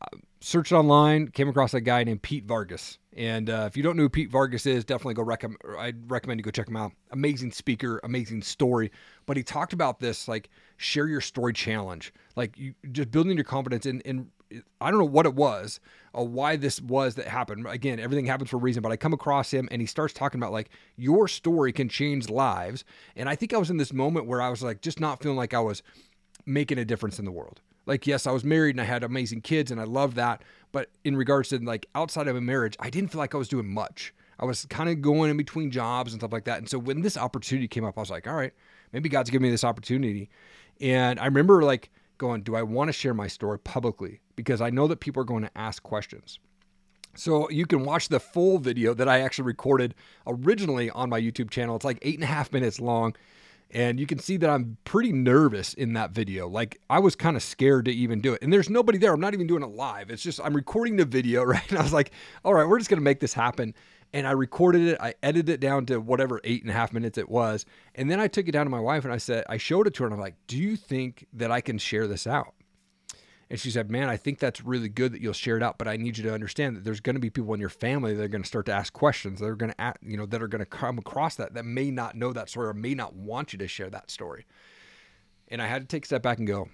[0.00, 3.96] Uh, searched online came across a guy named pete vargas and uh, if you don't
[3.96, 5.58] know who Pete Vargas is, definitely go recommend.
[5.78, 6.92] I'd recommend you go check him out.
[7.12, 8.90] Amazing speaker, amazing story.
[9.26, 13.44] But he talked about this like share your story challenge, like you just building your
[13.44, 13.86] confidence.
[13.86, 14.30] And,
[14.80, 15.80] I don't know what it was
[16.12, 17.66] or why this was that happened.
[17.66, 18.82] Again, everything happens for a reason.
[18.82, 22.28] But I come across him and he starts talking about like your story can change
[22.28, 22.84] lives.
[23.16, 25.36] And I think I was in this moment where I was like just not feeling
[25.36, 25.82] like I was
[26.46, 27.62] making a difference in the world.
[27.86, 30.42] Like, yes, I was married and I had amazing kids and I love that.
[30.74, 33.46] But in regards to like outside of a marriage, I didn't feel like I was
[33.46, 34.12] doing much.
[34.40, 36.58] I was kind of going in between jobs and stuff like that.
[36.58, 38.52] And so when this opportunity came up, I was like, all right,
[38.92, 40.30] maybe God's giving me this opportunity.
[40.80, 44.20] And I remember like going, do I want to share my story publicly?
[44.34, 46.40] Because I know that people are going to ask questions.
[47.14, 49.94] So you can watch the full video that I actually recorded
[50.26, 51.76] originally on my YouTube channel.
[51.76, 53.14] It's like eight and a half minutes long.
[53.74, 56.48] And you can see that I'm pretty nervous in that video.
[56.48, 58.42] Like I was kind of scared to even do it.
[58.42, 59.12] And there's nobody there.
[59.12, 60.10] I'm not even doing it live.
[60.10, 61.68] It's just I'm recording the video, right?
[61.68, 62.12] And I was like,
[62.44, 63.74] all right, we're just gonna make this happen.
[64.12, 64.98] And I recorded it.
[65.00, 67.66] I edited it down to whatever eight and a half minutes it was.
[67.96, 69.94] And then I took it down to my wife and I said, I showed it
[69.94, 72.54] to her and I'm like, do you think that I can share this out?
[73.50, 75.88] And she said, Man, I think that's really good that you'll share it out, but
[75.88, 78.22] I need you to understand that there's going to be people in your family that
[78.22, 79.40] are going to start to ask questions.
[79.40, 81.90] That are going to, you know, that are going to come across that that may
[81.90, 84.46] not know that story or may not want you to share that story.
[85.48, 86.68] And I had to take a step back and go,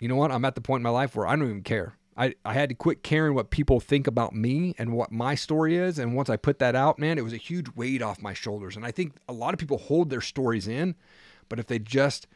[0.00, 0.32] you know what?
[0.32, 1.96] I'm at the point in my life where I don't even care.
[2.16, 5.76] I, I had to quit caring what people think about me and what my story
[5.76, 6.00] is.
[6.00, 8.74] And once I put that out, man, it was a huge weight off my shoulders.
[8.74, 10.96] And I think a lot of people hold their stories in,
[11.48, 12.26] but if they just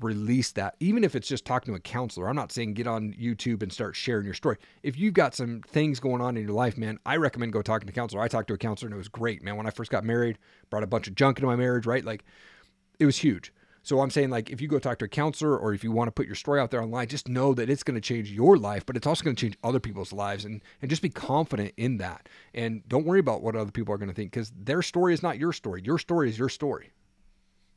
[0.00, 2.28] release that, even if it's just talking to a counselor.
[2.28, 4.56] I'm not saying get on YouTube and start sharing your story.
[4.82, 7.86] If you've got some things going on in your life, man, I recommend go talking
[7.86, 8.22] to a counselor.
[8.22, 9.56] I talked to a counselor and it was great, man.
[9.56, 10.38] When I first got married,
[10.70, 12.04] brought a bunch of junk into my marriage, right?
[12.04, 12.24] Like
[12.98, 13.52] it was huge.
[13.84, 16.08] So I'm saying like if you go talk to a counselor or if you want
[16.08, 18.56] to put your story out there online, just know that it's going to change your
[18.56, 21.74] life, but it's also going to change other people's lives and and just be confident
[21.76, 22.28] in that.
[22.54, 25.22] And don't worry about what other people are going to think cuz their story is
[25.22, 25.82] not your story.
[25.84, 26.92] Your story is your story.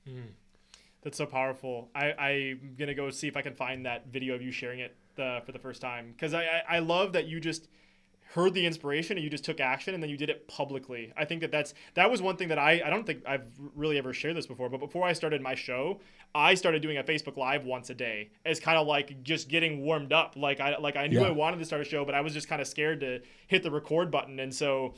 [0.07, 0.21] Hmm.
[1.05, 1.89] That's so powerful.
[1.95, 4.95] I, I'm gonna go see if I can find that video of you sharing it
[5.15, 7.69] the, for the first time because I, I I love that you just
[8.33, 11.13] heard the inspiration and you just took action and then you did it publicly.
[11.15, 13.45] I think that that's that was one thing that I I don't think I've
[13.75, 15.99] really ever shared this before, but before I started my show,
[16.33, 19.81] I started doing a Facebook Live once a day as kind of like just getting
[19.83, 20.35] warmed up.
[20.35, 21.27] Like I like I knew Yeah.
[21.27, 23.61] I wanted to start a show, but I was just kind of scared to hit
[23.61, 24.95] the record button, and so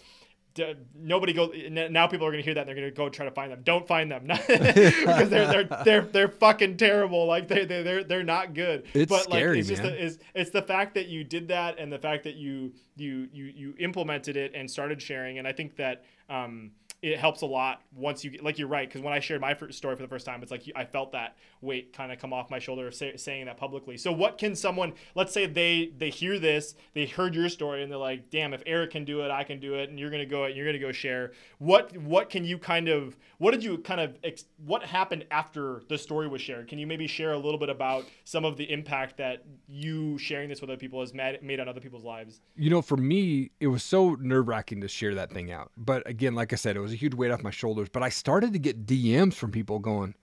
[0.96, 1.52] nobody go
[1.90, 3.52] now people are going to hear that and they're going to go try to find
[3.52, 3.62] them.
[3.64, 4.28] Don't find them.
[4.48, 7.26] Because they're they're they're they're fucking terrible.
[7.26, 8.86] Like they they they're they're not good.
[8.94, 9.92] It's but scary, like it's just man.
[9.92, 13.28] the, it's, it's the fact that you did that and the fact that you you
[13.32, 15.38] you you implemented it and started sharing.
[15.40, 16.72] And i think that um
[17.14, 19.96] it helps a lot once you like you're right because when I shared my story
[19.96, 22.60] for the first time, it's like I felt that weight kind of come off my
[22.60, 23.98] shoulder of say, saying that publicly.
[23.98, 24.94] So what can someone?
[25.16, 28.64] Let's say they they hear this, they heard your story, and they're like, "Damn, if
[28.66, 30.80] Erik can do it, I can do it." And you're gonna go, and you're gonna
[30.80, 31.32] go share.
[31.60, 33.18] What what can you kind of?
[33.38, 34.18] What did you kind of?
[34.66, 36.68] What happened after the story was shared?
[36.68, 40.50] Can you maybe share a little bit about some of the impact that you sharing
[40.50, 42.42] this with other people has made, made on other people's lives?
[42.56, 45.72] You know, for me, it was so nerve wracking to share that thing out.
[45.78, 47.90] But again, like I said, it was huge weight off my shoulders.
[47.90, 50.16] But I started to get DMs from people going,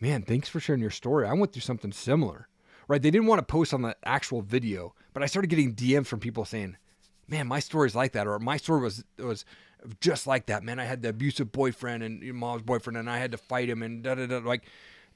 [0.00, 1.26] man, thanks for sharing your story.
[1.26, 2.48] I went through something similar.
[2.86, 3.02] Right?
[3.02, 6.20] They didn't want to post on the actual video, but I started getting DMs from
[6.20, 6.76] people saying,
[7.28, 9.44] man, my story's like that, or my story was was
[10.00, 10.62] just like that.
[10.62, 13.68] Man, I had the abusive boyfriend and your mom's boyfriend, and I had to fight
[13.68, 14.38] him, and da da da.
[14.38, 14.64] Like,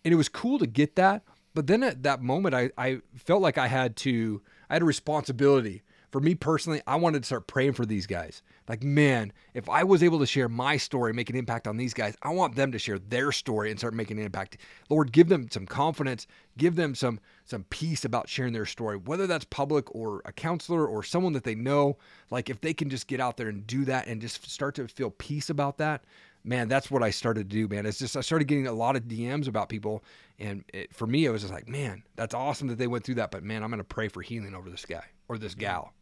[0.05, 1.23] and it was cool to get that.
[1.55, 4.87] But then at that moment, I I felt like I had to I had a
[4.87, 5.83] responsibility.
[6.13, 8.43] For me personally, I wanted to start praying for these guys.
[8.69, 11.79] Like, man, if I was able to share my story, and make an impact on
[11.79, 14.59] these guys, I want them to share their story and start making an impact.
[14.91, 16.27] Lord, give them some confidence,
[16.59, 20.87] give them some some peace about sharing their story, whether that's public or a counselor
[20.87, 21.97] or someone that they know.
[22.31, 24.89] Like, if they can just get out there and do that and just start to
[24.89, 26.05] feel peace about that,
[26.45, 27.87] man, that's what I started to do, man.
[27.87, 30.05] It's just I started getting a lot of DMs about people,
[30.39, 33.15] and it, for me, it was just like, man, that's awesome that they went through
[33.15, 35.95] that, but man, I'm gonna pray for healing over this guy or this gal.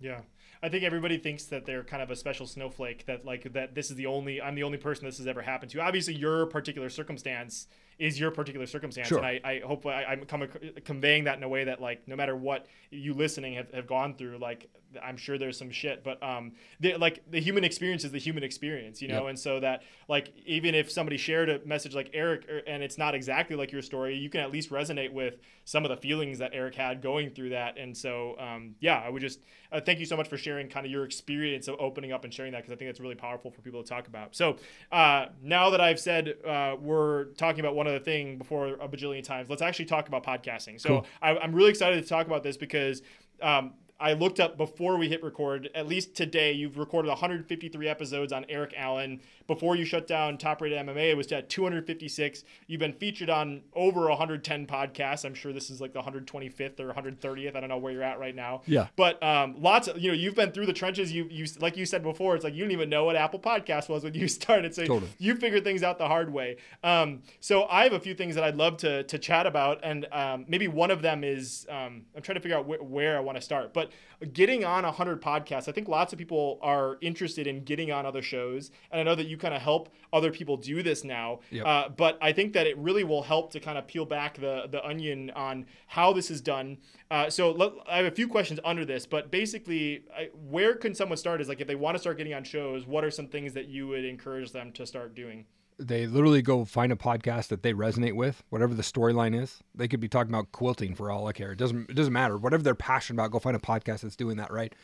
[0.00, 0.20] Yeah.
[0.62, 3.90] I think everybody thinks that they're kind of a special snowflake that like that this
[3.90, 5.80] is the only I'm the only person this has ever happened to.
[5.80, 7.66] Obviously your particular circumstance
[7.98, 9.18] is your particular circumstance Sure.
[9.18, 10.46] and I, I hope I, I'm come,
[10.84, 14.14] conveying that in a way that like no matter what you listening have, have gone
[14.14, 14.68] through like
[15.02, 18.42] I'm sure there's some shit but um the, like the human experience is the human
[18.42, 19.28] experience you know Yep.
[19.30, 22.98] and so that like even if somebody shared a message like Erik er, and it's
[22.98, 26.38] not exactly like your story you can at least resonate with some of the feelings
[26.38, 29.40] that Erik had going through that and so um yeah I would just
[29.72, 32.34] uh, thank you so much for sharing kind of your experience of opening up and
[32.34, 34.34] sharing that because I think that's really powerful for people to talk about.
[34.34, 34.56] So
[34.90, 39.22] uh, now that I've said uh, we're talking about one other thing before a bajillion
[39.22, 40.80] times, let's actually talk about podcasting.
[40.80, 41.06] So Cool.
[41.22, 43.02] I, I'm really excited to talk about this because.
[43.40, 45.68] Um, I looked up before we hit record.
[45.74, 49.20] At least today, you've recorded 153 episodes on Erik Allen.
[49.50, 52.44] Before you shut down Top Rated MMA, it was at 256.
[52.68, 55.24] You've been featured on over 110 podcasts.
[55.24, 57.56] I'm sure this is like the 125th or 130th.
[57.56, 58.62] I don't know where you're at right now.
[58.66, 58.86] Yeah.
[58.94, 61.12] But um, lots of you know you've been through the trenches.
[61.12, 63.88] You you like you said before, it's like you didn't even know what Apple Podcast
[63.88, 64.72] was when you started.
[64.72, 65.10] So Totally.
[65.18, 66.58] you figured things out the hard way.
[66.84, 70.06] Um, so I have a few things that I'd love to to chat about, and
[70.12, 73.20] um, maybe one of them is um, I'm trying to figure out wh- where I
[73.20, 73.74] want to start.
[73.74, 73.90] But
[74.32, 78.22] getting on 100 podcasts, I think lots of people are interested in getting on other
[78.22, 81.40] shows, and I know that you kind of help other people do this now.
[81.50, 81.66] Yep.
[81.66, 84.66] Uh, but I think that it really will help to kind of peel back the
[84.70, 86.78] the onion on how this is done.
[87.10, 90.94] Uh, so let, I have a few questions under this, but basically, I, where can
[90.94, 91.40] someone start?
[91.40, 93.68] Is like if they want to start getting on shows, what are some things that
[93.68, 95.46] you would encourage them to start doing?
[95.80, 99.60] They literally go find a podcast that they resonate with, whatever the storyline is.
[99.74, 101.52] They could be talking about quilting for all I care.
[101.52, 102.36] It doesn't it doesn't matter.
[102.36, 104.74] Whatever they're passionate about, go find a podcast that's doing that, right?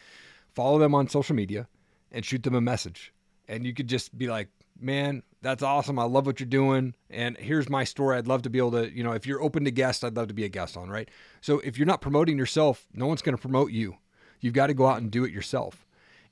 [0.55, 1.68] Follow them on social media
[2.11, 3.12] and shoot them a message.
[3.47, 4.49] And you could just be like,
[4.80, 5.99] "Man, that's awesome.
[5.99, 6.94] I love what you're doing.
[7.09, 8.16] And here's my story.
[8.16, 10.26] I'd love to be able to, you know, if you're open to guests, I'd love
[10.28, 11.09] to be a guest on, right?
[11.40, 13.97] So if you're not promoting yourself, no one's going to promote you.
[14.40, 15.86] You've got to go out and do it yourself.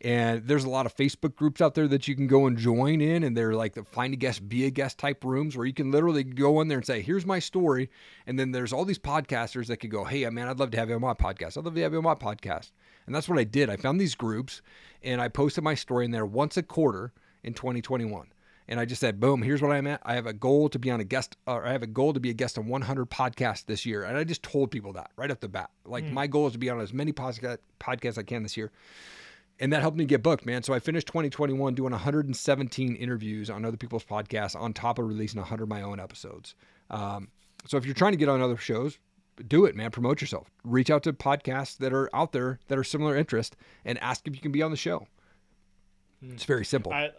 [0.05, 3.01] And there's a lot of Facebook groups out there that you can go and join
[3.01, 5.73] in, and they're like the find a guest, be a guest type rooms where you
[5.73, 7.89] can literally go in there and say, "Here's my story."
[8.27, 10.91] And then there's all these podcasters that could go, "Hey, man, I'd love to have
[10.91, 11.57] you on my podcast.
[11.57, 12.73] I'd love to have you on my podcast."
[13.07, 13.71] And that's what I did.
[13.71, 14.61] I found these groups,
[15.03, 18.29] and I posted my story in there once a quarter in 2021.
[18.69, 20.03] And I just said, "Boom, here's what I'm at.
[20.05, 22.21] I have a goal to be on a guest, or I have a goal to
[22.21, 25.31] be a guest on 100 podcasts this year." And I just told people that right
[25.31, 25.71] off the bat.
[25.87, 26.13] Like hmm.
[26.13, 28.71] my goal is to be on as many podca- podcasts as I can this year
[29.61, 30.63] and that helped me get booked, man.
[30.63, 35.41] So I finished 2021 doing 117 interviews on other people's podcasts on top of releasing
[35.41, 36.55] 100 of my own episodes.
[36.91, 37.29] Um,
[37.67, 38.99] so if you're trying to get on other shows,
[39.49, 39.91] do it, man.
[39.91, 40.51] Promote yourself.
[40.65, 44.35] Reach out to podcasts that are out there that are similar interest and ask if
[44.35, 45.07] you can be on the show.
[46.23, 46.93] It's very simple.
[46.93, 47.11] I,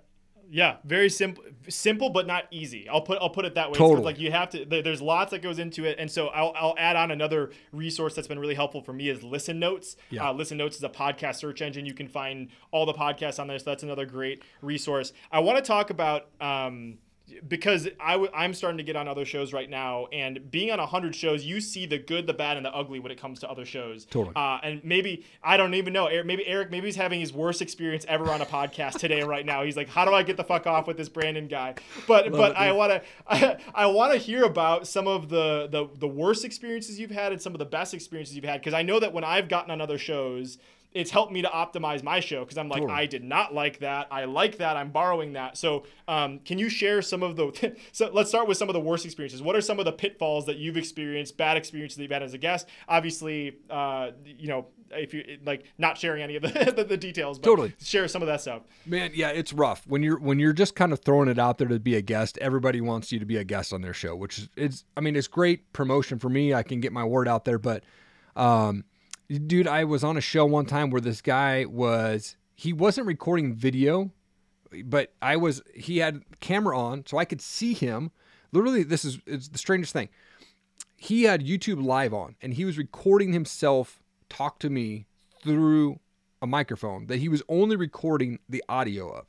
[0.50, 2.88] yeah, very simple, simple but not easy.
[2.88, 3.78] I'll put I'll put it that way.
[3.78, 4.04] Totally.
[4.04, 4.66] like you have to.
[4.66, 8.28] There's lots that goes into it, and so I'll, I'll add on another resource that's
[8.28, 9.96] been really helpful for me is Listen Notes.
[10.10, 10.30] Yeah.
[10.30, 11.86] Uh, Listen Notes is a podcast search engine.
[11.86, 15.14] You can find all the podcasts on there, so that's another great resource.
[15.32, 16.28] I want to talk about.
[16.40, 17.00] Um,
[17.48, 20.80] because I w- I'm starting to get on other shows right now, and being on
[20.80, 23.50] 100 shows, you see the good, the bad, and the ugly when it comes to
[23.50, 24.06] other shows.
[24.06, 24.36] Totally.
[24.36, 27.62] Uh, and maybe, I don't even know, Erik, maybe Erik, maybe he's having his worst
[27.62, 29.64] experience ever on a podcast today right now.
[29.64, 31.76] He's like, how do I get the fuck off with this Brandon guy?
[32.08, 35.68] But but it, I want to I, I want to hear about some of the,
[35.72, 38.74] the the worst experiences you've had and some of the best experiences you've had because
[38.74, 40.58] I know that when I've gotten on other shows,
[40.96, 42.98] it's helped me to optimize my show because I'm like, Totally.
[42.98, 44.08] I did not like that.
[44.10, 44.78] I like that.
[44.78, 45.58] I'm borrowing that.
[45.58, 47.76] So, um, can you share some of the?
[47.92, 49.42] so let's start with some of the worst experiences.
[49.42, 52.34] What are some of the pitfalls that you've experienced, bad experiences that you've had as
[52.34, 52.70] a guest?
[52.88, 57.40] Obviously, uh, you know, if you like, not sharing any of the, the, the details,
[57.40, 57.74] but Totally.
[57.84, 58.62] share some of that stuff.
[58.86, 61.68] Man, yeah, it's rough when you're when you're just kind of throwing it out there
[61.68, 62.38] to be a guest.
[62.38, 64.86] Everybody wants you to be a guest on their show, which is it's.
[64.96, 66.54] I mean, it's great promotion for me.
[66.54, 67.84] I can get my word out there, but,
[68.38, 68.86] um,
[69.30, 73.54] dude, I was on a show one time where this guy was he wasn't recording
[73.54, 74.12] video,
[74.86, 75.62] but I was.
[75.74, 78.12] He had camera on, so I could see him.
[78.52, 80.10] Literally, this is it's the strangest thing.
[80.96, 85.06] He had YouTube live on, and he was recording himself talk to me
[85.44, 86.00] through
[86.42, 89.26] a microphone that he was only recording the audio of.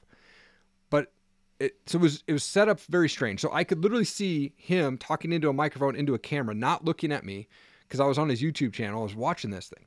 [0.89, 1.13] But
[1.59, 3.41] it so it was it was set up very strange.
[3.41, 7.11] So I could literally see him talking into a microphone into a camera, not looking
[7.11, 7.49] at me
[7.89, 9.01] because I was on his YouTube channel.
[9.01, 9.87] I was watching this thing.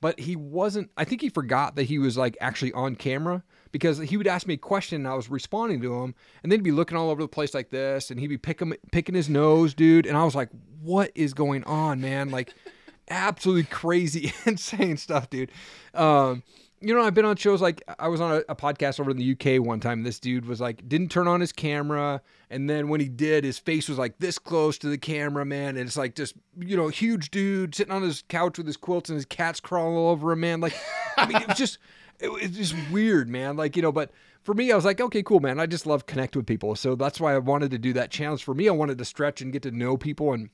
[0.00, 3.98] But he wasn't I think he forgot that he was like actually on camera because
[3.98, 6.64] he would ask me a question and I was responding to him and then he'd
[6.64, 9.74] be looking all over the place like this and he'd be picking picking his nose,
[9.74, 10.48] dude, and I was like,
[10.80, 12.52] "What is going on, man?" Like
[13.10, 15.52] absolutely crazy, insane stuff, dude.
[15.94, 16.42] Um,
[16.82, 19.16] you know, I've been on shows like I was on a, a podcast over in
[19.16, 20.02] the UK one time.
[20.02, 22.20] This dude was like, didn't turn on his camera,
[22.50, 25.76] and then when he did, his face was like this close to the camera, man.
[25.76, 29.08] And it's like just you know, huge dude sitting on his couch with his quilts
[29.08, 30.60] and his cats crawling all over him, man.
[30.60, 30.74] Like,
[31.16, 31.78] I mean, it was just,
[32.18, 33.56] it was just weird, man.
[33.56, 34.10] Like you know, but
[34.42, 35.60] for me, I was like, okay, cool, man.
[35.60, 38.42] I just love connect with people, so that's why I wanted to do that challenge.
[38.42, 40.50] For me, I wanted to stretch and get to know people and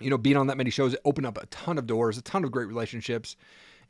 [0.00, 2.22] you know, being on that many shows, it opened up a ton of doors, a
[2.22, 3.36] ton of great relationships.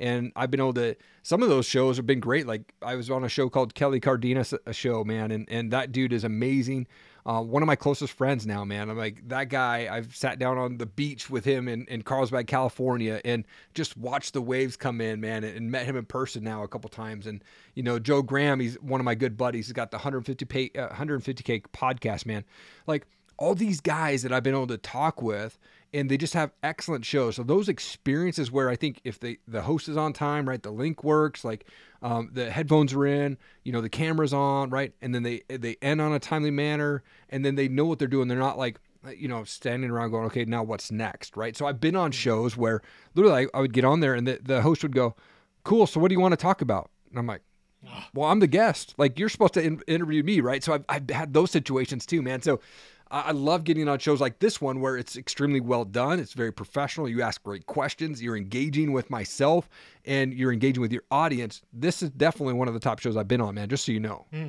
[0.00, 2.46] And I've been able to, some of those shows have been great.
[2.46, 5.30] Like I was on a show called Kelly Cardenas, a show, man.
[5.30, 6.86] And, and that dude is amazing.
[7.26, 8.88] Uh, one of my closest friends now, man.
[8.88, 12.46] I'm like, that guy, I've sat down on the beach with him in, in Carlsbad,
[12.46, 13.44] California, and
[13.74, 16.68] just watched the waves come in, man, and, and met him in person now a
[16.68, 17.26] couple times.
[17.26, 17.44] And,
[17.74, 19.66] you know, Joe Graham, he's one of my good buddies.
[19.66, 22.44] He's got the 150 pay, uh, 150K podcast, man.
[22.86, 25.58] Like, all these guys that I've been able to talk with,
[25.92, 27.36] and they just have excellent shows.
[27.36, 30.70] So those experiences where I think if they the host is on time, right, the
[30.70, 31.66] link works, like
[32.02, 35.76] um, the headphones are in, you know, the camera's on, right, and then they they
[35.80, 38.28] end on a timely manner, and then they know what they're doing.
[38.28, 38.80] They're not like
[39.16, 41.56] you know standing around going, okay, now what's next, right?
[41.56, 42.82] So I've been on shows where
[43.14, 45.16] literally I, I would get on there and the, the host would go,
[45.64, 45.86] cool.
[45.86, 46.90] So what do you want to talk about?
[47.10, 47.42] And I'm like.
[48.12, 48.94] Well, I'm the guest.
[48.98, 50.64] Like you're supposed to in- interview me, right?
[50.64, 52.42] So I've, I've had those situations too, man.
[52.42, 52.58] So
[53.10, 56.20] I love getting on shows like this one where it's extremely well done.
[56.20, 57.08] It's very professional.
[57.08, 58.22] You ask great questions.
[58.22, 59.68] You're engaging with myself
[60.04, 61.62] and you're engaging with your audience.
[61.72, 63.68] This is definitely one of the top shows I've been on, man.
[63.68, 64.26] Just so you know.
[64.30, 64.48] Hmm.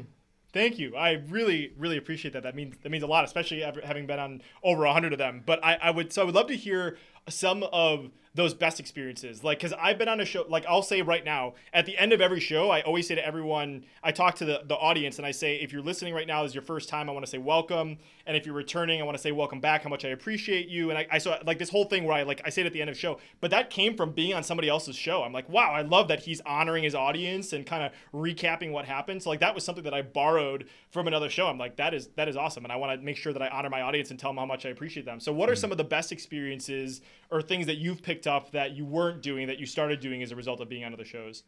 [0.51, 0.95] Thank you.
[0.95, 2.41] I really, really appreciate that.
[2.41, 5.43] That means that means a lot, especially having been on over hundred of them.
[5.45, 6.97] But I, I would so I would love to hear
[7.29, 9.43] some of those best experiences.
[9.43, 10.45] Like, because I've been on a show.
[10.47, 13.25] Like, I'll say right now, at the end of every show, I always say to
[13.25, 16.43] everyone, I talk to the the audience and I say, if you're listening right now,
[16.43, 19.03] this is your first time, I want to say welcome, and if you're returning, I
[19.03, 19.83] want to say welcome back.
[19.83, 20.89] How much I appreciate you.
[20.89, 22.73] And I, I so like this whole thing where I like I say it at
[22.73, 23.19] the end of the show.
[23.41, 25.23] But that came from being on somebody else's show.
[25.23, 28.85] I'm like, wow, I love that he's honoring his audience and kind of recapping what
[28.85, 29.23] happened.
[29.23, 31.47] So like that was something that I borrowed from another show.
[31.47, 33.47] I'm like, that is that is awesome, and I want to make sure that I
[33.47, 35.19] honor my audience and tell them how much I appreciate them.
[35.19, 35.61] So what are mm-hmm.
[35.61, 37.01] some of the best experiences
[37.31, 40.31] or things that you've picked up that you weren't doing that you started doing as
[40.31, 41.43] a result of being on other shows?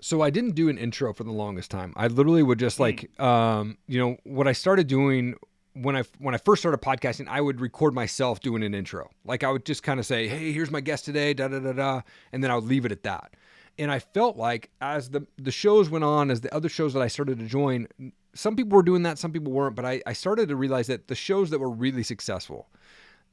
[0.00, 1.92] So I didn't do an intro for the longest time.
[1.96, 5.36] I literally would just like, um, you know, what I started doing
[5.74, 9.10] when I when I first started podcasting, I would record myself doing an intro.
[9.24, 11.72] Like I would just kind of say, "Hey, here's my guest today," da da da
[11.72, 12.02] da,
[12.32, 13.34] and then I would leave it at that.
[13.76, 17.02] And I felt like as the the shows went on, as the other shows that
[17.02, 17.88] I started to join,
[18.34, 19.74] some people were doing that, some people weren't.
[19.74, 22.68] But I, I started to realize that the shows that were really successful,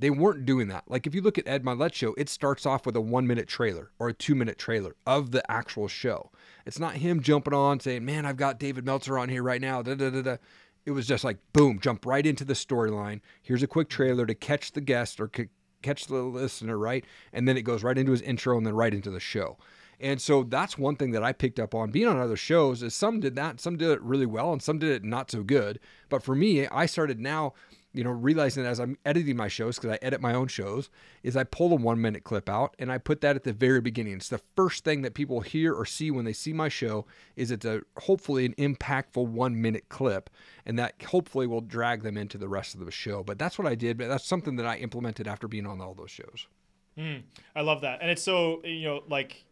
[0.01, 0.83] they weren't doing that.
[0.87, 3.47] Like if you look at Ed Mylett show, it starts off with a one minute
[3.47, 6.31] trailer or a two minute trailer of the actual show.
[6.65, 9.83] It's not him jumping on saying, "Man, I've got David Meltzer on here right now."
[9.83, 10.37] Da, da, da, da.
[10.85, 13.21] it was just like boom, jump right into the storyline.
[13.43, 15.49] Here's a quick trailer to catch the guest or c-
[15.83, 17.05] catch the listener, right?
[17.31, 19.57] And then it goes right into his intro and then right into the show.
[19.99, 22.95] And so that's one thing that I picked up on being on other shows is
[22.95, 25.79] some did that, some did it really well, and some did it not so good.
[26.09, 27.53] But for me, I started now
[27.93, 30.89] you know, realizing that as I'm editing my shows, because I edit my own shows,
[31.23, 33.81] is I pull a one minute clip out and I put that at the very
[33.81, 34.13] beginning.
[34.13, 37.51] It's the first thing that people hear or see when they see my show is
[37.51, 40.29] it's a hopefully an impactful one minute clip.
[40.65, 43.23] And that hopefully will drag them into the rest of the show.
[43.23, 43.97] But that's what I did.
[43.97, 46.47] But that's something that I implemented after being on all those shows.
[46.97, 47.23] Mm,
[47.55, 47.99] I love that.
[48.01, 49.43] And it's so, you know, like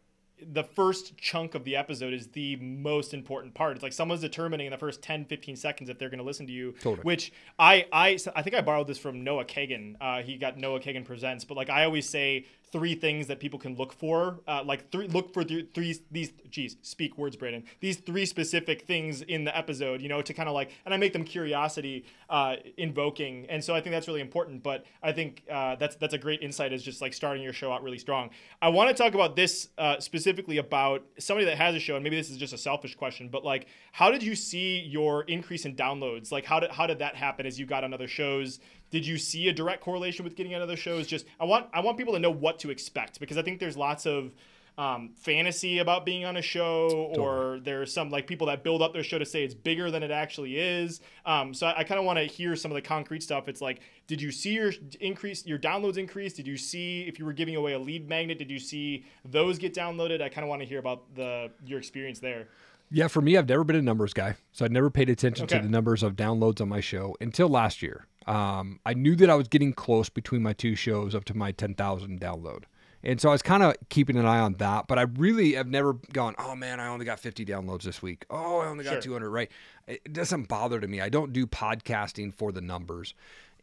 [0.42, 3.76] the first chunk of the episode is the most important part.
[3.76, 6.48] It's like someone's determining in the first 10, 15 seconds if they're going to listen
[6.48, 6.74] to you.
[6.74, 7.04] Totally.
[7.04, 9.96] Which I, I, I think I borrowed this from Noah Kagan.
[10.00, 11.46] Uh, he got Noah Kagan Presents.
[11.46, 14.40] But like I always say, three things that people can look for.
[14.48, 16.32] Uh, like three, look for th- three these.
[16.50, 17.64] Geez, speak words, Brandon.
[17.80, 20.02] These three specific things in the episode.
[20.02, 23.76] You know, to kind of like, and I make them curiosity uh, invoking, and so
[23.76, 24.64] I think that's really important.
[24.64, 26.74] But I think uh, that's that's a great insight.
[26.74, 28.30] Is just like starting your show out really strong.
[28.62, 32.04] I want to talk about this uh, specifically about somebody that has a show, and
[32.04, 35.66] maybe this is just a selfish question, but like, how did you see your increase
[35.66, 36.32] in downloads?
[36.32, 38.60] Like, how did how did that happen as you got on other shows?
[38.92, 41.08] Did you see a direct correlation with getting out on other shows?
[41.08, 43.78] Just I want I want people to know what to expect because I think there's
[43.78, 44.34] lots of
[44.80, 47.60] um, fantasy about being on a show, or totally.
[47.60, 50.10] there's some like people that build up their show to say it's bigger than it
[50.10, 51.02] actually is.
[51.26, 53.50] Um, so I, I kind of want to hear some of the concrete stuff.
[53.50, 54.72] It's like, did you see your
[55.02, 56.32] increase, your downloads increase?
[56.32, 58.38] Did you see if you were giving away a lead magnet?
[58.38, 60.22] Did you see those get downloaded?
[60.22, 62.48] I kind of want to hear about the your experience there.
[62.90, 65.58] Yeah, for me, I've never been a numbers guy, so I never paid attention okay.
[65.58, 68.08] to the numbers of downloads on my show until last year.
[68.28, 71.52] Um, I knew that I was getting close between my two shows up to my
[71.52, 72.64] 10,000 download.
[73.02, 75.68] And so I was kind of keeping an eye on that, but I really have
[75.68, 78.26] never gone, oh man, I only got 50 downloads this week.
[78.30, 79.02] Oh, I only got sure.
[79.02, 79.50] 200, right?
[79.88, 81.00] It doesn't bother to me.
[81.00, 83.14] I don't do podcasting for the numbers.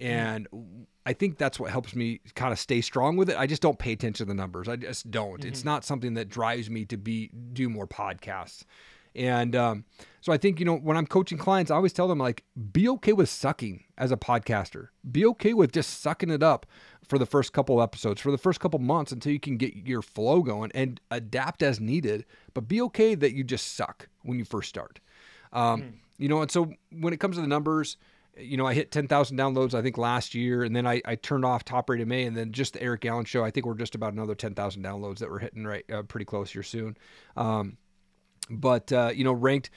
[0.00, 0.12] Mm-hmm.
[0.12, 0.82] And mm-hmm.
[1.04, 3.36] I think that's what helps me kind of stay strong with it.
[3.36, 4.68] I just don't pay attention to the numbers.
[4.68, 5.40] I just don't.
[5.40, 5.48] Mm-hmm.
[5.48, 8.64] It's not something that drives me to be do more podcasts.
[9.16, 9.84] And um,
[10.20, 12.88] so I think, you know, when I'm coaching clients, I always tell them, like, be
[12.90, 14.88] okay with sucking as a podcaster.
[15.10, 16.66] Be okay with just sucking it up
[17.08, 20.02] for the first couple episodes, for the first couple months until you can get your
[20.02, 22.26] flow going and adapt as needed.
[22.52, 25.00] But be okay that you just suck when you first start.
[25.52, 25.92] Um, mm.
[26.18, 27.96] You know, and so when it comes to the numbers,
[28.38, 30.62] you know, I hit 10,000 downloads, I think, last year.
[30.62, 32.24] And then I, I turned off Top Rated May.
[32.24, 35.18] And then just the Erik Allen show, I think we're just about another 10,000 downloads
[35.18, 36.96] that we're hitting right uh, pretty close here soon.
[37.36, 37.78] Um,
[38.50, 39.70] but uh, you know, ranked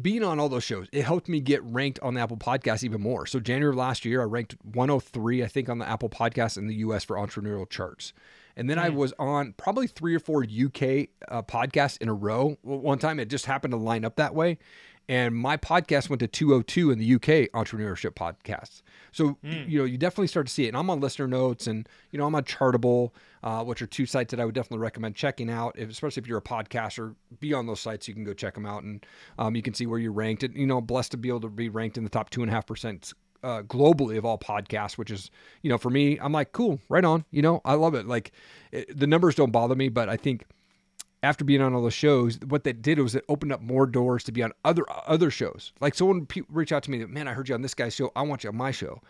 [0.00, 3.00] being on all those shows, it helped me get ranked on the Apple Podcast even
[3.00, 3.26] more.
[3.26, 6.66] So January of last year, I ranked 103, I think, on the Apple Podcast in
[6.66, 7.04] the U.S.
[7.04, 8.12] for entrepreneurial charts.
[8.56, 8.82] And then mm.
[8.82, 12.58] I was on probably three or four UK uh, podcasts in a row.
[12.62, 14.58] One time it just happened to line up that way
[15.08, 18.82] and my podcast went to 202 in the UK entrepreneurship podcasts.
[19.12, 19.68] So mm.
[19.68, 20.68] you know you definitely start to see it.
[20.68, 23.10] And I'm on Listen Notes, and you know I'm on Chartable,
[23.42, 26.26] uh, which are two sites that I would definitely recommend checking out, if, especially if
[26.26, 27.14] you're a podcaster.
[27.40, 29.04] Be on those sites, you can go check them out, and
[29.38, 30.42] um, you can see where you're ranked.
[30.42, 32.50] And you know, blessed to be able to be ranked in the top two and
[32.50, 35.30] a half percent uh, globally of all podcasts, which is,
[35.62, 37.24] you know, for me, I'm like, cool, right on.
[37.30, 38.06] You know, I love it.
[38.06, 38.32] Like,
[38.72, 40.44] it, the numbers don't bother me, but I think
[41.22, 44.22] after being on all the shows, what that did was it opened up more doors
[44.24, 45.72] to be on other other shows.
[45.80, 48.12] Like someone pe- reach out to me, man, I heard you on this guy's show.
[48.14, 49.00] I want you on my show.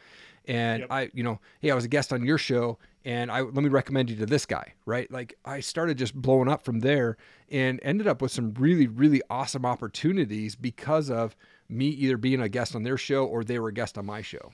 [0.46, 0.90] And yep.
[0.90, 3.68] I, you know, hey, I was a guest on your show, and I let me
[3.68, 5.10] recommend you to this guy, right?
[5.10, 7.18] Like I started just blowing up from there,
[7.50, 11.36] and ended up with some really, really awesome opportunities because of
[11.68, 14.22] me either being a guest on their show or they were a guest on my
[14.22, 14.52] show.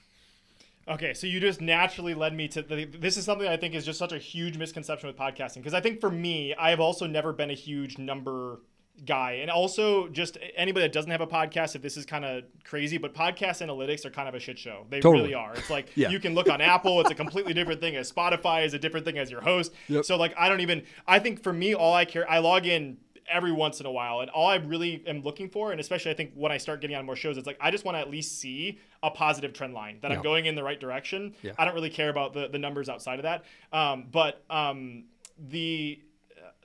[0.87, 3.85] Okay, so you just naturally led me to the, this is something I think is
[3.85, 7.07] just such a huge misconception with podcasting because I think for me, I have also
[7.07, 8.61] never been a huge number
[9.05, 12.45] guy and also just anybody that doesn't have a podcast if this is kind of
[12.63, 15.23] crazy but podcast analytics are kind of a shit show they totally.
[15.23, 16.09] really are it's like yeah.
[16.11, 19.05] you can look on apple it's a completely different thing as spotify is a different
[19.05, 20.05] thing as your host yep.
[20.05, 22.97] so like i don't even i think for me all i care i log in
[23.31, 24.21] every once in a while.
[24.21, 26.97] And all I really am looking for, and especially I think when I start getting
[26.97, 29.75] on more shows, it's like I just want to at least see a positive trend
[29.75, 30.17] line that yeah.
[30.17, 31.35] I'm going in the right direction.
[31.43, 31.53] Yeah.
[31.59, 33.45] I don't really care about the, the numbers outside of that.
[33.73, 35.05] Um, but um,
[35.39, 36.01] the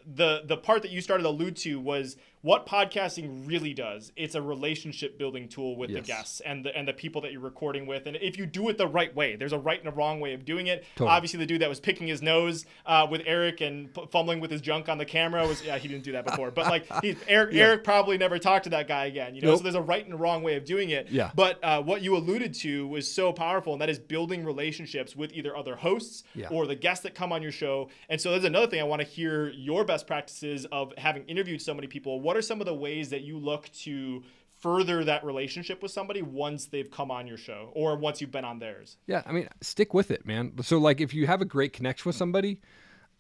[0.06, 4.34] the the part that you started to allude to was what podcasting really does it's
[4.34, 6.00] a relationship building tool with yes.
[6.00, 8.70] the guests and the and the people that you're recording with and if you do
[8.70, 11.10] it the right way there's a right and a wrong way of doing it totally.
[11.10, 14.50] obviously the dude that was picking his nose uh, with erik and p- fumbling with
[14.50, 17.16] his junk on the camera was yeah he didn't do that before but like he,
[17.28, 17.64] erik yeah.
[17.64, 19.58] erik probably never talked to that guy again you know nope.
[19.58, 22.02] so there's a right and a wrong way of doing it yeah but uh, what
[22.02, 26.24] you alluded to was so powerful and that is building relationships with either other hosts
[26.36, 26.48] yeah.
[26.50, 29.02] or the guests that come on your show and so there's another thing i want
[29.02, 32.68] to hear your best practices of having interviewed so many people what are some of
[32.68, 34.22] the ways that you look to
[34.60, 38.46] further that relationship with somebody once they've come on your show or once you've been
[38.46, 38.98] on theirs.
[39.08, 40.54] Yeah, I mean, stick with it, man.
[40.62, 42.62] So like if you have a great connection with somebody,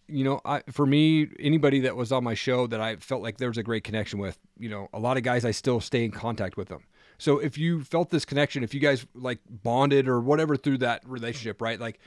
[0.08, 3.38] you know, I for me, anybody that was on my show that I felt like
[3.38, 6.06] there was a great connection with, you know, a lot of guys I still stay
[6.06, 6.84] in contact with them.
[7.18, 11.02] So if you felt this connection, if you guys like bonded or whatever through that
[11.10, 11.80] relationship, right?
[11.80, 12.00] Like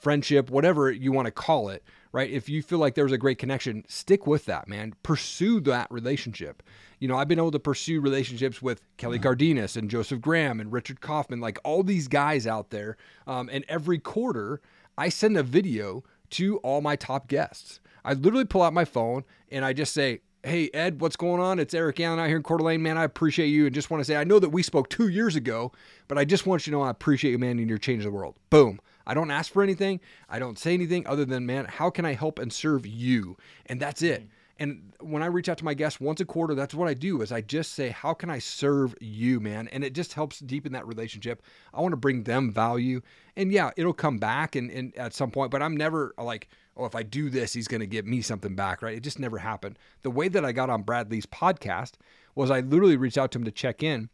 [0.00, 2.30] friendship, whatever you want to call it, right?
[2.30, 4.94] If you feel like there's a great connection, stick with that, man.
[5.02, 6.62] Pursue that relationship.
[6.98, 10.72] You know, I've been able to pursue relationships with Kelly Cardenas and Joseph Graham and
[10.72, 12.96] Richard Kaufman, like all these guys out there.
[13.26, 14.60] Um, and every quarter,
[14.96, 17.80] I send a video to all my top guests.
[18.04, 21.58] I literally pull out my phone and I just say, Hey, Ed, what's going on?
[21.58, 22.80] It's Erik Allen out here in Coeur d'Alene.
[22.80, 23.66] Man, I appreciate you.
[23.66, 25.72] And just want to say, I know that we spoke two years ago,
[26.06, 28.16] but I just want you to know I appreciate you, man, and you're changing the
[28.16, 28.36] world.
[28.48, 28.78] Boom.
[29.06, 30.00] I don't ask for anything.
[30.28, 33.36] I don't say anything other than, man, how can I help and serve you?
[33.66, 34.22] And that's it.
[34.22, 34.28] Mm.
[34.58, 37.20] And when I reach out to my guests once a quarter, that's what I do
[37.20, 39.68] is I just say, how can I serve you, man?
[39.68, 41.42] And it just helps deepen that relationship.
[41.74, 43.02] I want to bring them value.
[43.36, 46.86] And yeah, it'll come back and, and at some point, but I'm never like, oh,
[46.86, 48.96] if I do this, he's going to give me something back, right?
[48.96, 49.78] It just never happened.
[50.02, 51.92] The way that I got on Brad Lea's podcast
[52.34, 54.08] was I literally reached out to him to check in.